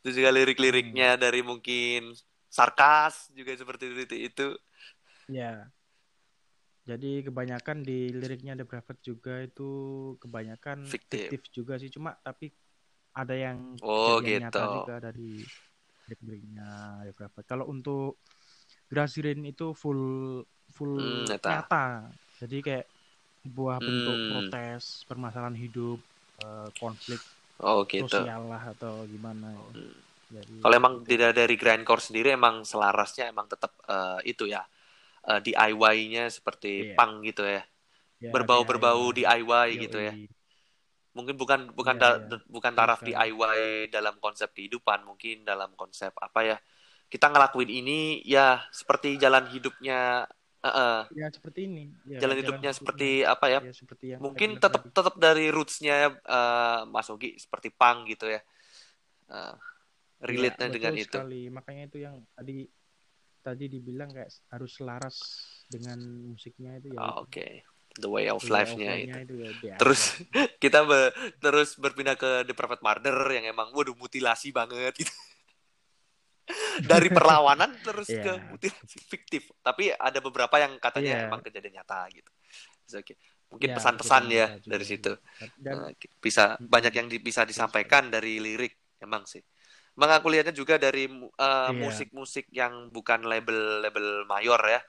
Terus 0.02 0.14
juga 0.18 0.30
lirik-liriknya 0.34 1.14
dari 1.14 1.40
mungkin 1.46 2.10
sarkas 2.50 3.30
juga 3.32 3.54
seperti 3.54 3.84
itu 3.94 4.16
itu. 4.28 4.48
Ya. 5.28 5.72
Jadi 6.82 7.22
kebanyakan 7.22 7.86
di 7.86 8.10
liriknya 8.10 8.58
The 8.58 8.66
Private 8.66 9.00
juga 9.06 9.34
itu 9.46 9.70
kebanyakan 10.18 10.78
Fiktif. 10.90 11.30
fiktif 11.30 11.40
juga 11.54 11.78
sih 11.78 11.86
cuma 11.94 12.18
tapi 12.26 12.50
ada 13.14 13.34
yang 13.38 13.78
Oh, 13.82 14.18
kejadian 14.18 14.50
nyata 14.50 14.62
gitu. 14.66 14.74
juga 14.82 14.94
dari 14.98 15.30
lirik-liriknya 16.10 16.68
The 17.06 17.12
Private. 17.14 17.46
Kalau 17.46 17.66
untuk 17.70 18.18
Grasirin 18.90 19.40
itu 19.46 19.72
full 19.78 20.02
full 20.74 20.94
Hmm, 20.98 21.24
nyata. 21.30 21.50
nyata. 21.54 21.84
Jadi 22.42 22.56
kayak 22.66 22.86
sebuah 23.42 23.76
bentuk 23.82 24.16
Hmm. 24.16 24.30
protes, 24.30 25.02
permasalahan 25.10 25.56
hidup, 25.58 25.98
eh, 26.42 26.68
konflik 26.78 27.20
oh 27.62 27.86
gitu 27.86 28.06
sosial 28.10 28.42
lah 28.50 28.62
atau 28.74 29.02
gimana 29.06 29.50
ya. 29.54 29.66
Hmm. 29.74 29.94
Jadi, 30.32 30.52
kalau 30.64 30.74
emang 30.74 30.94
gitu. 31.04 31.08
tidak 31.12 31.30
dari 31.36 31.54
grindcore 31.60 32.00
sendiri 32.00 32.32
emang 32.32 32.64
selarasnya 32.64 33.28
emang 33.28 33.44
tetap 33.52 33.76
uh, 33.84 34.16
itu 34.24 34.48
ya 34.48 34.64
uh, 35.28 35.36
DIY-nya 35.44 36.32
seperti 36.32 36.88
Iya. 36.88 36.96
punk 36.96 37.12
gitu 37.28 37.44
ya 37.44 37.62
Ya, 38.22 38.30
berbau-berbau 38.32 39.12
DIY. 39.12 39.44
DIY 39.44 39.68
gitu 39.82 39.98
ya 40.00 40.14
mungkin 41.12 41.36
bukan 41.36 41.60
bukan 41.76 42.00
Iya, 42.00 42.00
ta- 42.00 42.20
iya. 42.24 42.38
bukan 42.48 42.72
taraf 42.72 43.04
Bukan. 43.04 43.12
DIY 43.12 43.60
dalam 43.92 44.16
konsep 44.24 44.48
kehidupan 44.56 45.04
mungkin 45.04 45.44
dalam 45.44 45.76
konsep 45.76 46.16
apa 46.16 46.40
ya 46.40 46.56
kita 47.12 47.28
ngelakuin 47.28 47.68
ini 47.68 48.24
ya 48.24 48.64
seperti 48.72 49.20
jalan 49.20 49.44
hidupnya 49.52 50.24
eh, 50.62 50.68
eh, 50.68 51.00
Ya 51.12 51.26
seperti 51.28 51.60
ini. 51.68 51.84
Ya, 52.08 52.18
jalan 52.22 52.36
hidupnya 52.40 52.72
seperti 52.72 53.08
apa 53.26 53.46
ya 53.50 53.60
ya 53.62 53.72
seperti 53.74 54.04
yang 54.12 54.20
mungkin 54.22 54.48
tetap 54.56 54.82
tadi. 54.82 54.94
tetap 54.94 55.14
dari 55.18 55.46
rootsnya 55.50 55.96
eh, 56.14 56.80
Mas 56.88 57.08
Ogi 57.10 57.34
seperti 57.38 57.68
punk 57.74 58.10
gitu 58.14 58.30
ya 58.30 58.40
Eh, 59.32 59.54
relate-nya 60.28 60.68
Ya, 60.68 60.74
dengan 60.76 60.92
betul 60.92 61.02
itu 61.02 61.18
sekali. 61.18 61.40
Makanya 61.48 61.82
itu 61.88 61.98
yang 62.04 62.16
tadi 62.36 62.56
tadi 63.42 63.64
dibilang 63.66 64.10
kayak 64.14 64.30
harus 64.54 64.70
selaras 64.78 65.16
dengan 65.66 65.98
musiknya 66.30 66.78
itu 66.78 66.88
ya. 66.94 67.00
Oh, 67.02 67.26
oke 67.26 67.46
the 68.00 68.08
way 68.08 68.24
of 68.32 68.40
life-nya 68.48 68.96
itu 68.96 69.36
itu 69.36 69.36
ya, 69.68 69.76
terus 69.76 70.16
kita 70.62 70.80
be- 70.88 71.12
terus 71.44 71.76
berpindah 71.76 72.16
ke 72.16 72.44
The 72.48 72.54
Perfect 72.56 72.80
Murder 72.80 73.16
yang 73.36 73.44
emang 73.52 73.68
waduh 73.76 73.92
mutilasi 73.96 74.48
banget 74.54 74.96
gitu. 74.96 75.12
Dari 76.80 77.08
perlawanan 77.12 77.76
terus 77.84 78.08
Iya. 78.08 78.22
ke 78.24 78.32
mutilasi 78.48 78.96
fiktif. 79.04 79.52
Tapi 79.60 79.92
ada 79.92 80.18
beberapa 80.18 80.56
yang 80.56 80.80
katanya 80.80 81.12
Iya. 81.12 81.26
emang 81.28 81.40
kejadian 81.44 81.74
nyata 81.82 82.08
gitu. 82.08 82.30
It's 82.88 82.96
okay. 82.96 83.16
Mungkin 83.52 83.68
Ya, 83.68 83.76
pesan-pesan 83.76 84.22
ya 84.32 84.46
nyata 84.48 84.64
juga 84.64 84.70
dari 84.72 84.84
sih. 84.88 84.96
situ. 84.96 85.12
Dan 85.60 85.74
Nah, 85.76 85.92
bisa 86.18 86.56
banyak 86.56 86.92
yang 86.96 87.06
di- 87.12 87.20
bisa 87.20 87.44
disampaikan 87.44 88.08
dari 88.08 88.40
lirik 88.40 88.72
emang 88.98 89.28
sih. 89.28 89.44
Emang 89.92 90.08
aku 90.16 90.32
lihatnya 90.32 90.56
juga 90.56 90.80
dari 90.80 91.04
eh, 91.04 91.20
Iya. 91.36 91.68
musik-musik 91.76 92.48
yang 92.48 92.88
bukan 92.88 93.28
label-label 93.28 94.24
mayor 94.24 94.60
ya. 94.64 94.80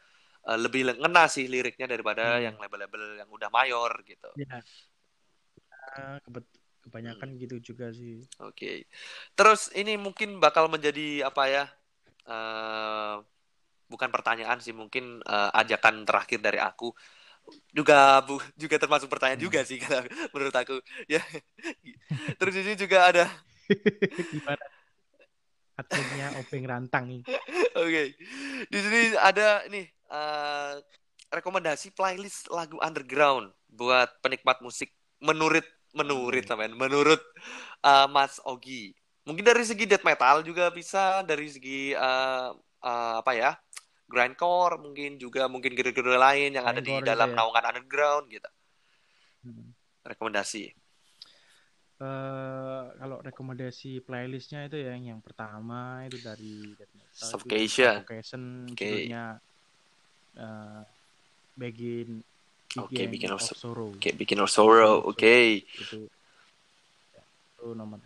Eh, 0.44 0.60
lebih 0.60 0.88
le- 0.88 1.00
ngena 1.00 1.28
sih 1.28 1.48
liriknya 1.48 1.88
daripada 1.88 2.40
Hmm. 2.40 2.44
yang 2.52 2.56
label-label 2.56 3.20
yang 3.20 3.28
udah 3.28 3.50
mayor 3.52 3.92
gitu. 4.04 4.32
ya, 4.40 4.60
ya, 5.94 6.20
kebet- 6.24 6.62
kebanyakan 6.94 7.30
Hmm. 7.34 7.41
gitu 7.41 7.56
juga 7.74 7.89
sih. 7.89 8.22
Oke. 8.41 8.86
Terus 9.38 9.70
ini 9.78 9.98
mungkin 9.98 10.38
bakal 10.44 10.70
menjadi 10.70 11.26
apa 11.30 11.44
ya? 11.50 11.66
eh 12.24 13.16
bukan 13.91 14.10
pertanyaan 14.16 14.60
sih, 14.64 14.74
mungkin 14.76 15.22
eh, 15.26 15.52
ajakan 15.62 16.06
terakhir 16.08 16.39
dari 16.44 16.60
aku. 16.62 16.94
Juga 17.74 18.22
bu, 18.28 18.39
juga 18.58 18.78
termasuk 18.80 19.10
pertanyaan 19.12 19.41
Hmm. 19.41 19.48
juga 19.48 19.62
sih 19.68 19.80
kalau 19.84 20.06
menurut 20.34 20.56
aku. 20.56 20.76
Ya. 21.12 21.22
Terus 22.39 22.56
ini 22.60 22.74
juga 22.78 23.10
ada 23.10 23.26
Gimana? 24.32 24.66
Adminnya 25.78 26.28
Openg 26.38 26.66
Rantang 26.70 27.06
nih. 27.10 27.22
Oke. 27.78 28.14
Di 28.70 28.78
sini 28.80 29.02
ada 29.18 29.66
nih 29.70 29.86
eh, 29.89 30.74
rekomendasi 31.34 31.94
playlist 31.98 32.50
lagu 32.54 32.78
underground 32.82 33.50
buat 33.70 34.10
penikmat 34.22 34.62
musik 34.62 34.94
menurut 35.18 35.66
menurut 35.94 36.44
sampean, 36.44 36.74
menurut 36.76 37.22
eh, 37.86 38.08
Mas 38.10 38.41
Ogi. 38.44 38.94
Mungkin 39.24 39.46
dari 39.46 39.64
segi 39.64 39.88
death 39.88 40.04
metal 40.04 40.44
juga 40.44 40.68
bisa, 40.74 41.24
dari 41.24 41.48
segi 41.48 41.96
eh, 41.96 42.50
eh, 42.84 43.16
apa 43.22 43.34
ya? 43.34 43.54
grindcore 44.14 44.78
mungkin 44.78 45.18
juga 45.18 45.50
mungkin 45.50 45.74
genre-genre 45.74 46.22
lain 46.22 46.54
yang 46.54 46.70
ada 46.70 46.78
di 46.78 46.94
Grindcore 46.94 47.08
dalam 47.08 47.34
ya. 47.34 47.36
naungan 47.41 47.66
underground 47.74 48.26
gitu. 48.30 48.50
Hmm. 49.41 49.74
Rekomendasi. 50.06 50.70
Eh, 52.04 52.84
kalau 53.00 53.18
rekomendasi 53.24 54.04
playlistnya 54.04 54.68
itu 54.68 54.78
ya 54.78 54.94
yang, 54.94 55.18
yang 55.18 55.22
pertama 55.24 56.04
itu 56.06 56.20
dari 56.22 56.76
death 56.78 56.94
Suffocation. 57.10 58.04
Suffocation 58.04 58.41
Oke. 58.70 58.78
judulnya 58.86 59.24
eh, 60.38 60.82
Begin 61.54 62.26
Oke, 62.76 63.05
Begin 63.05 63.30
of, 63.30 63.38
of 63.38 63.45
So- 63.45 63.55
Sorrow 63.55 63.89
Oke, 63.91 64.09
Bikin 64.11 64.39
of 64.39 64.49
Sorrow. 64.49 65.03
Oke. 65.03 65.61
itu 65.61 66.09
ya, 67.09 67.21
itu 67.21 67.65
nomor 67.71 67.99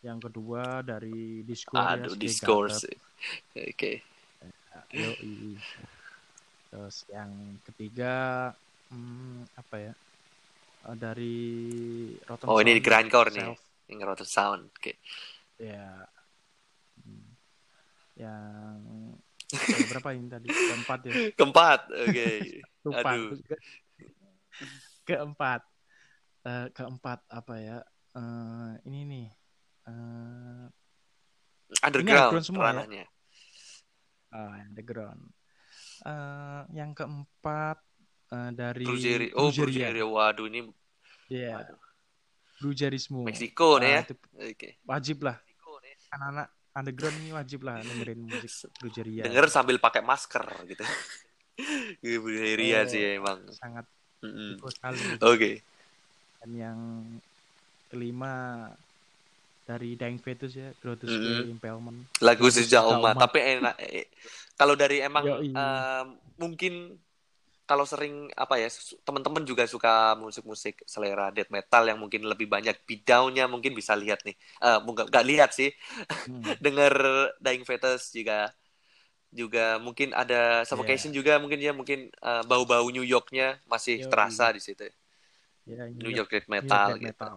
yang 0.00 0.16
kedua 0.16 0.80
dari 0.80 1.40
Discord 1.40 1.76
ya 1.78 1.94
Aduh, 2.00 2.16
discourse. 2.16 2.88
Oke. 3.52 4.00
Yoi. 4.90 5.54
terus 6.66 7.02
yang 7.06 7.30
ketiga 7.62 8.50
hmm, 8.88 9.46
apa 9.54 9.76
ya 9.80 9.94
Eh, 10.80 10.96
dari 10.96 11.36
Rotten 12.24 12.48
Oh, 12.48 12.56
ini 12.56 12.72
di 12.72 12.80
Sound, 12.80 12.86
grindcore 12.88 13.30
nih. 13.30 13.52
Yang 13.86 14.00
Rotten 14.02 14.24
Sound. 14.26 14.62
Oke. 14.72 14.92
ya 15.56 16.08
Hmm. 17.00 17.28
yang 18.16 18.80
berapa 19.90 20.08
ini 20.12 20.28
tadi 20.28 20.46
keempat 20.48 20.98
ya 21.04 21.12
Keempat. 21.38 21.80
Oke. 22.00 22.28
lupa 22.88 23.10
Aduh. 23.12 23.36
Ke- 24.54 24.66
keempat 25.08 25.62
Eh, 26.40 26.66
keempat 26.72 27.20
apa 27.28 27.54
ya 27.60 27.78
Eh, 28.16 28.72
ini 28.88 29.00
nih 29.04 29.26
Eh, 29.88 30.66
underground 31.84 32.36
underground 32.40 32.44
semua 32.46 32.70
ya? 32.88 33.06
ah, 34.32 34.56
underground 34.64 35.22
Eh, 36.00 36.62
yang 36.72 36.96
keempat 36.96 37.76
eh, 38.32 38.50
dari 38.56 38.84
Brujeri. 38.88 39.28
Oh, 39.36 39.52
Brujeria. 39.52 39.92
Brujeri. 39.92 40.00
Waduh, 40.00 40.46
ini 40.48 40.60
Iya, 41.28 41.60
waduh. 41.60 41.78
Brujerismo. 42.60 43.20
Meksiko 43.24 43.76
nih 43.80 43.88
ya. 43.88 44.00
Ah, 44.00 44.04
itu 44.04 44.14
Oke. 44.36 44.68
wajib 44.84 45.18
lah. 45.24 45.36
Anak-anak 46.10 46.48
underground 46.74 47.16
ini 47.20 47.30
wajib 47.36 47.60
lah 47.68 47.84
dengerin 47.84 48.20
musik 48.24 48.48
Brujeria. 48.80 49.22
Denger 49.28 49.46
sambil 49.52 49.76
pakai 49.76 50.00
masker 50.00 50.42
gitu. 50.66 50.84
Brujeri 52.24 52.66
Oh. 52.72 52.88
sih 52.88 53.20
emang. 53.20 53.44
Sangat 53.52 53.84
Sekali. 54.20 55.00
Oke. 55.24 55.50
Dan 56.40 56.50
yang 56.52 56.78
kelima 57.90 58.66
dari 59.64 59.94
Dying 59.94 60.20
Fetus 60.20 60.52
ya, 60.56 60.70
Grotesque 60.82 61.14
Mm-mm. 61.14 61.52
Impalement. 61.52 61.98
Lagu 62.20 62.46
Sejauh 62.50 62.98
Umat, 62.98 63.16
tapi 63.16 63.38
enak. 63.60 63.74
eh, 63.80 64.06
Kalau 64.58 64.74
dari 64.76 65.00
emang 65.00 65.24
Yoi. 65.24 65.56
em, 65.56 66.06
mungkin 66.36 66.98
kalau 67.64 67.86
sering 67.86 68.26
apa 68.34 68.58
ya 68.58 68.66
teman-teman 69.06 69.46
juga 69.46 69.62
suka 69.62 70.18
musik-musik 70.18 70.82
selera 70.82 71.30
death 71.30 71.54
metal 71.54 71.86
yang 71.86 72.02
mungkin 72.02 72.26
lebih 72.26 72.50
banyak 72.50 72.74
beatdown-nya 72.82 73.46
mungkin 73.46 73.78
bisa 73.78 73.94
lihat 73.94 74.26
nih. 74.26 74.34
Nggak 74.58 75.06
nggak 75.06 75.26
lihat 75.30 75.50
sih. 75.54 75.70
Hmm. 76.26 76.42
Denger 76.64 76.94
Dying 77.38 77.62
Fetus 77.62 78.10
juga 78.10 78.50
juga 79.30 79.78
mungkin 79.78 80.10
ada 80.10 80.66
Suffocation 80.66 81.14
juga 81.14 81.38
mungkin 81.38 81.58
ya 81.62 81.70
mungkin 81.70 82.10
eh, 82.10 82.42
bau-bau 82.46 82.86
New 82.90 83.06
York-nya 83.06 83.62
masih 83.70 84.02
Yoi. 84.04 84.10
terasa 84.10 84.50
di 84.50 84.60
situ. 84.62 84.90
Ya, 85.66 85.86
New 85.86 86.10
York 86.10 86.30
death 86.30 86.50
New 86.50 86.58
metal 86.58 86.98
gitu. 86.98 87.06
Metal. 87.14 87.36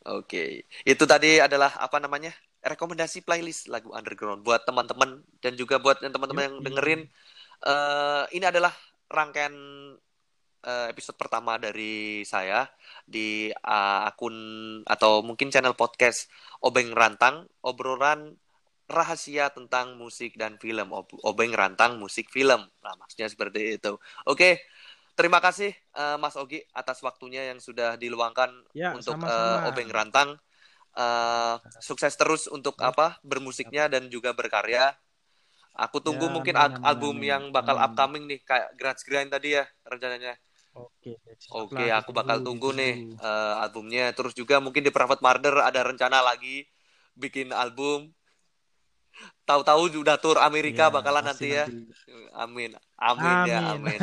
Oke, 0.00 0.64
itu 0.88 1.04
tadi 1.04 1.36
adalah 1.44 1.76
apa 1.76 2.00
namanya 2.00 2.32
rekomendasi 2.64 3.20
playlist 3.20 3.68
lagu 3.68 3.92
underground 3.92 4.40
buat 4.40 4.64
teman-teman 4.64 5.20
dan 5.44 5.52
juga 5.60 5.76
buat 5.76 6.00
teman-teman 6.00 6.48
yang 6.48 6.56
dengerin. 6.64 7.02
eh 7.60 8.24
ini 8.32 8.48
adalah 8.48 8.72
rangkaian 9.12 9.52
eh, 10.64 10.86
episode 10.92 11.20
pertama 11.20 11.60
dari 11.60 12.24
saya 12.24 12.64
di 13.04 13.52
eh, 13.52 14.00
akun 14.08 14.36
atau 14.88 15.20
mungkin 15.20 15.52
channel 15.52 15.76
podcast 15.76 16.32
Obeng 16.64 16.92
Rantang, 16.96 17.44
obrolan 17.60 18.36
rahasia 18.90 19.48
tentang 19.54 19.94
musik 19.96 20.34
dan 20.36 20.58
film. 20.58 20.90
Ob- 20.92 21.16
Obeng 21.24 21.54
Rantang 21.54 21.96
musik 22.02 22.26
film. 22.34 22.60
Nah, 22.84 22.94
maksudnya 23.00 23.28
seperti 23.30 23.78
itu. 23.80 23.92
Oke. 24.26 24.60
Terima 25.18 25.36
kasih 25.42 25.70
eh, 25.76 26.16
Mas 26.16 26.32
Ogi 26.38 26.64
atas 26.72 26.98
waktunya 27.04 27.52
yang 27.52 27.60
sudah 27.60 28.00
diluangkan 28.00 28.48
Ya, 28.72 28.96
untuk 28.96 29.14
sama-sama. 29.20 29.60
eh, 29.60 29.68
Obeng 29.68 29.90
Rantang. 29.92 30.30
Eh, 30.96 31.54
sukses 31.78 32.14
terus 32.18 32.48
untuk 32.50 32.74
Ya. 32.80 32.90
apa 32.90 33.20
bermusiknya 33.22 33.86
dan 33.92 34.08
juga 34.08 34.32
berkarya. 34.32 34.96
Aku 35.76 36.02
tunggu 36.02 36.26
Ya, 36.26 36.34
mungkin 36.34 36.54
amin, 36.56 36.62
al- 36.64 36.72
amin, 36.76 36.88
album 36.90 37.16
amin. 37.20 37.30
yang 37.30 37.42
bakal 37.54 37.76
Amin. 37.78 37.86
upcoming 37.86 38.24
nih 38.26 38.40
kayak 38.42 38.68
Grudge 38.80 39.02
Grind 39.06 39.30
tadi 39.30 39.54
ya 39.60 39.64
rencananya. 39.86 40.34
Oke, 40.74 41.12
Oke, 41.50 41.84
aku 41.90 42.10
bakal 42.14 42.40
ditunggu, 42.40 42.46
tunggu 42.46 42.68
nih 42.80 42.92
ditunggu. 42.96 43.22
eh, 43.28 43.54
albumnya. 43.64 44.04
Terus 44.16 44.32
juga 44.34 44.56
mungkin 44.64 44.82
di 44.86 44.92
Private 44.92 45.22
Murder 45.22 45.54
ada 45.68 45.80
rencana 45.84 46.18
lagi 46.24 46.64
bikin 47.16 47.52
album. 47.52 48.10
Tahu-tahu 49.44 49.98
udah 49.98 50.16
tur 50.22 50.38
Amerika 50.38 50.86
Ya, 50.86 50.94
bakalan 50.94 51.24
nanti 51.26 51.50
ya. 51.58 51.66
Amin. 52.38 52.78
Amin, 53.00 53.36
ya, 53.50 53.74
amin. 53.74 53.98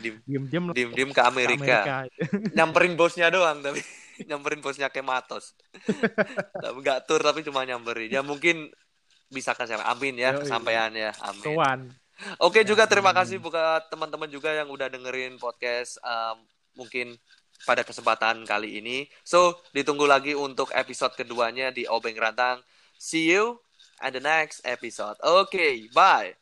Dim- 0.00 0.24
Diam-diam 0.24 0.64
lah 0.72 0.74
Dim-dim 0.74 1.10
ke 1.12 1.20
ke 1.20 1.22
Amerika. 1.22 1.78
Amerika. 1.84 2.50
Nyamperin 2.56 2.96
bosnya 2.96 3.28
doang 3.30 3.60
tapi 3.62 3.78
nyamperin 4.28 4.64
bosnya 4.64 4.88
kayak 4.88 5.04
Matos. 5.06 5.52
Tapi 6.64 6.76
nggak 6.80 7.04
tur 7.04 7.20
tapi 7.20 7.44
cuma 7.44 7.62
nyamperin. 7.68 8.08
Ya 8.08 8.24
mungkin 8.24 8.72
bisa 9.28 9.52
kan 9.52 9.68
saya. 9.68 9.84
Amin 9.84 10.16
ya 10.16 10.32
kesampaian 10.34 10.88
ya. 10.96 11.12
Amin. 11.20 11.44
Sowan. 11.44 11.80
Oke 12.40 12.64
juga 12.64 12.88
terima 12.88 13.12
Amin. 13.12 13.20
kasih 13.22 13.36
buat 13.38 13.92
teman-teman 13.92 14.32
juga 14.32 14.48
yang 14.56 14.72
udah 14.72 14.88
dengerin 14.88 15.36
podcast 15.36 16.00
um, 16.00 16.40
mungkin 16.72 17.20
pada 17.68 17.84
kesempatan 17.84 18.48
kali 18.48 18.80
ini. 18.80 19.04
So, 19.20 19.60
ditunggu 19.76 20.08
lagi 20.08 20.32
untuk 20.32 20.72
episode 20.72 21.12
keduanya 21.12 21.68
di 21.68 21.84
Obeng 21.84 22.16
Rantang. 22.16 22.64
See 22.96 23.28
you 23.28 23.60
at 24.00 24.12
the 24.12 24.20
next 24.20 24.60
episode. 24.64 25.16
Okay, 25.22 25.88
bye. 25.94 26.34